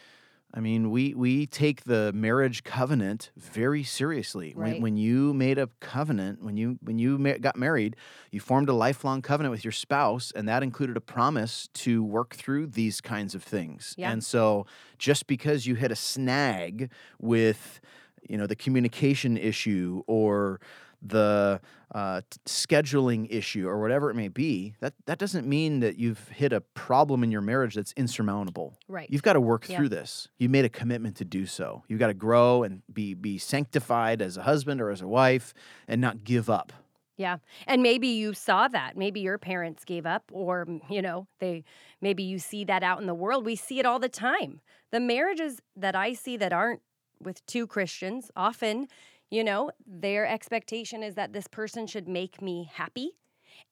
I 0.55 0.61
mean 0.61 0.91
we 0.91 1.15
we 1.15 1.47
take 1.47 1.85
the 1.85 2.13
marriage 2.13 2.65
covenant 2.65 3.31
very 3.37 3.83
seriously 3.83 4.53
Right. 4.57 4.73
when, 4.75 4.83
when 4.83 4.97
you 4.97 5.33
made 5.35 5.59
a 5.59 5.69
covenant 5.81 6.43
when 6.43 6.57
you 6.57 6.79
when 6.83 6.99
you 6.99 7.19
ma- 7.19 7.39
got 7.41 7.57
married 7.57 7.97
you 8.31 8.41
formed 8.41 8.69
a 8.69 8.73
lifelong 8.73 9.23
covenant 9.23 9.53
with 9.53 9.65
your 9.65 9.73
spouse 9.73 10.33
and 10.35 10.49
that 10.49 10.63
included 10.63 10.97
a 10.97 11.01
promise 11.01 11.69
to 11.75 12.03
work 12.03 12.35
through 12.35 12.67
these 12.69 13.01
kinds 13.01 13.35
of 13.35 13.43
things 13.43 13.95
Yeah. 13.97 14.11
and 14.13 14.25
so 14.25 14.67
just 14.99 15.27
because 15.27 15.67
you 15.67 15.75
hit 15.77 15.91
a 15.93 15.97
snag 15.97 16.91
with 17.21 17.81
you 18.29 18.37
know 18.37 18.47
the 18.47 18.57
communication 18.57 19.37
issue 19.37 20.03
or 20.07 20.61
the 21.03 21.61
uh, 21.95 22.21
t- 22.31 22.39
scheduling 22.47 23.27
issue 23.31 23.67
or 23.67 23.81
whatever 23.81 24.11
it 24.11 24.15
may 24.15 24.29
be 24.29 24.75
that 24.81 24.95
that 25.07 25.19
doesn't 25.19 25.47
mean 25.47 25.81
that 25.81 25.99
you've 25.99 26.29
hit 26.29 26.53
a 26.53 26.61
problem 26.61 27.25
in 27.25 27.31
your 27.33 27.41
marriage 27.41 27.75
that's 27.75 27.93
insurmountable 27.97 28.79
Right. 28.89 29.09
you've 29.11 29.23
got 29.23 29.33
to 29.33 29.41
work 29.41 29.69
Yeah. 29.69 29.77
through 29.77 29.89
this 29.89 30.29
you 30.39 30.49
made 30.49 30.65
a 30.65 30.69
commitment 30.69 31.17
to 31.17 31.25
do 31.25 31.47
so 31.47 31.83
you've 31.89 31.99
got 31.99 32.09
to 32.09 32.15
grow 32.15 32.63
and 32.63 32.83
be 32.93 33.15
be 33.15 33.39
sanctified 33.39 34.23
as 34.23 34.37
a 34.37 34.43
husband 34.43 34.81
or 34.81 34.91
as 34.91 35.01
a 35.01 35.09
wife 35.09 35.53
and 35.89 36.01
not 36.01 36.23
give 36.25 36.49
up 36.51 36.73
Yeah. 37.17 37.37
And 37.67 37.83
maybe 37.83 38.09
you 38.09 38.33
saw 38.33 38.67
that. 38.69 38.97
Maybe 38.97 39.21
your 39.21 39.37
parents 39.37 39.85
gave 39.85 40.07
up 40.07 40.25
or, 40.33 40.65
mm, 40.65 40.81
you 40.89 41.03
know, 41.03 41.27
they 41.39 41.65
maybe 42.01 42.23
you 42.23 42.39
see 42.39 42.65
that 42.65 42.83
out 42.83 42.99
in 43.01 43.07
the 43.07 43.15
world. 43.15 43.45
We 43.45 43.57
see 43.57 43.79
it 43.79 43.85
all 43.85 43.99
the 43.99 44.09
time. 44.09 44.61
The 44.91 45.01
marriages 45.01 45.61
that 45.77 45.95
I 45.95 46.15
see 46.15 46.39
that 46.39 46.53
aren't 46.53 46.81
with 47.21 47.45
two 47.45 47.67
Christians, 47.67 48.31
often, 48.37 48.89
you 49.31 49.45
know, 49.45 49.71
their 49.87 50.27
expectation 50.27 51.03
is 51.03 51.15
that 51.15 51.33
this 51.33 51.47
person 51.47 51.87
should 51.87 52.09
make 52.09 52.43
me 52.43 52.71
happy. 52.73 53.13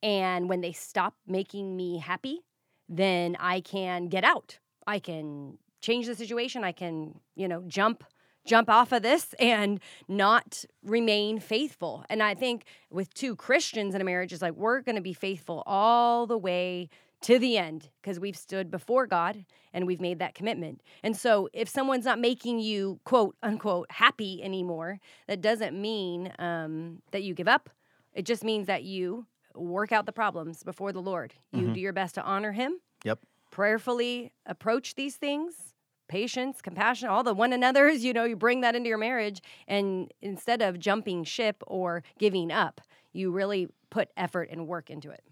And 0.03 0.49
when 0.49 0.61
they 0.61 0.73
stop 0.73 1.15
making 1.27 1.77
me 1.77 1.99
happy, 1.99 2.41
then 2.89 3.37
I 3.39 3.61
can 3.61 4.09
get 4.09 4.25
out. 4.25 4.59
I 4.87 4.99
can 4.99 5.59
change 5.81 6.07
the 6.07 6.15
situation. 6.15 6.65
I 6.65 6.73
can, 6.73 7.21
you 7.35 7.49
know, 7.49 7.63
jump 7.67 8.05
jump 8.47 8.71
off 8.71 8.93
of 8.93 9.03
this 9.03 9.35
and 9.39 9.79
not 10.09 10.65
remain 10.83 11.39
faithful. 11.39 12.05
And 12.09 12.23
I 12.23 12.35
think 12.35 12.65
with 12.91 13.13
two 13.13 13.37
Christians 13.37 13.95
in 13.95 14.01
a 14.01 14.05
marriage 14.05 14.33
is 14.33 14.41
like 14.41 14.55
we're 14.55 14.81
going 14.81 14.97
to 14.97 15.03
be 15.03 15.13
faithful 15.13 15.63
all 15.67 16.27
the 16.27 16.39
way 16.39 16.89
to 17.23 17.39
the 17.39 17.59
end 17.59 17.91
because 18.01 18.21
we've 18.21 18.37
stood 18.37 18.71
before 18.71 19.07
God 19.07 19.45
and 19.73 19.87
we've 19.87 20.01
made 20.01 20.19
that 20.21 20.35
commitment. 20.35 20.81
And 21.03 21.17
so 21.17 21.49
if 21.53 21.69
someone's 21.69 22.05
not 22.05 22.19
making 22.19 22.61
you 22.61 23.01
quote 23.05 23.37
unquote 23.43 23.91
happy 23.91 24.43
anymore, 24.43 25.01
that 25.27 25.41
doesn't 25.41 25.81
mean 25.81 26.33
um, 26.39 27.03
that 27.13 27.23
you 27.23 27.35
give 27.35 27.49
up. 27.49 27.71
It 28.15 28.25
just 28.25 28.45
means 28.45 28.67
that 28.67 28.85
you 28.85 29.27
work 29.55 29.93
out 29.93 30.07
the 30.07 30.13
problems 30.13 30.63
before 30.63 30.93
the 30.93 31.03
Lord. 31.03 31.35
You 31.53 31.67
Mhm. 31.67 31.75
do 31.75 31.81
your 31.81 31.93
best 31.93 32.15
to 32.17 32.23
honor 32.23 32.53
Him 32.53 32.81
yep 33.05 33.19
prayerfully 33.51 34.33
approach 34.47 34.95
these 34.95 35.17
things 35.17 35.75
patience 36.09 36.61
compassion 36.63 37.09
all 37.09 37.23
the 37.23 37.35
one 37.35 37.53
another's 37.53 38.05
you 38.05 38.13
know 38.13 38.25
you 38.25 38.35
bring 38.37 38.61
that 38.63 38.75
into 38.75 38.89
your 38.89 38.99
marriage 38.99 39.41
and 39.67 40.13
instead 40.23 40.63
of 40.63 40.79
jumping 40.79 41.23
ship 41.25 41.63
or 41.67 42.03
giving 42.19 42.51
up 42.51 42.81
you 43.13 43.31
really 43.31 43.69
put 43.91 44.09
effort 44.17 44.49
and 44.51 44.67
work 44.67 44.91
into 44.91 45.11
it 45.11 45.23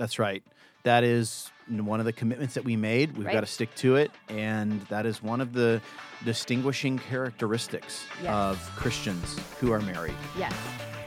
That's 0.00 0.18
right. 0.18 0.42
That 0.84 1.04
is 1.04 1.50
one 1.68 2.00
of 2.00 2.06
the 2.06 2.12
commitments 2.14 2.54
that 2.54 2.64
we 2.64 2.74
made. 2.74 3.14
We've 3.18 3.26
Right. 3.26 3.34
got 3.34 3.40
to 3.40 3.46
stick 3.46 3.74
to 3.76 3.96
it. 3.96 4.10
And 4.30 4.80
that 4.88 5.04
is 5.04 5.22
one 5.22 5.42
of 5.42 5.52
the 5.52 5.82
distinguishing 6.24 6.98
characteristics 6.98 8.06
Yes. 8.22 8.32
of 8.32 8.70
Christians 8.76 9.38
who 9.60 9.72
are 9.72 9.80
married. 9.80 10.14
yes 10.38 10.52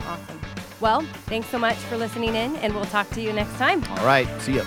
awesome 0.06 0.40
well 0.82 1.02
thanks 1.28 1.48
so 1.48 1.58
much 1.58 1.78
for 1.78 1.96
listening 1.98 2.36
in 2.36 2.56
and 2.58 2.74
we'll 2.76 2.84
talk 2.86 3.10
to 3.12 3.22
you 3.22 3.32
next 3.32 3.56
time 3.58 3.82
All 3.98 4.06
right. 4.06 4.28
See 4.42 4.56
ya. 4.58 4.64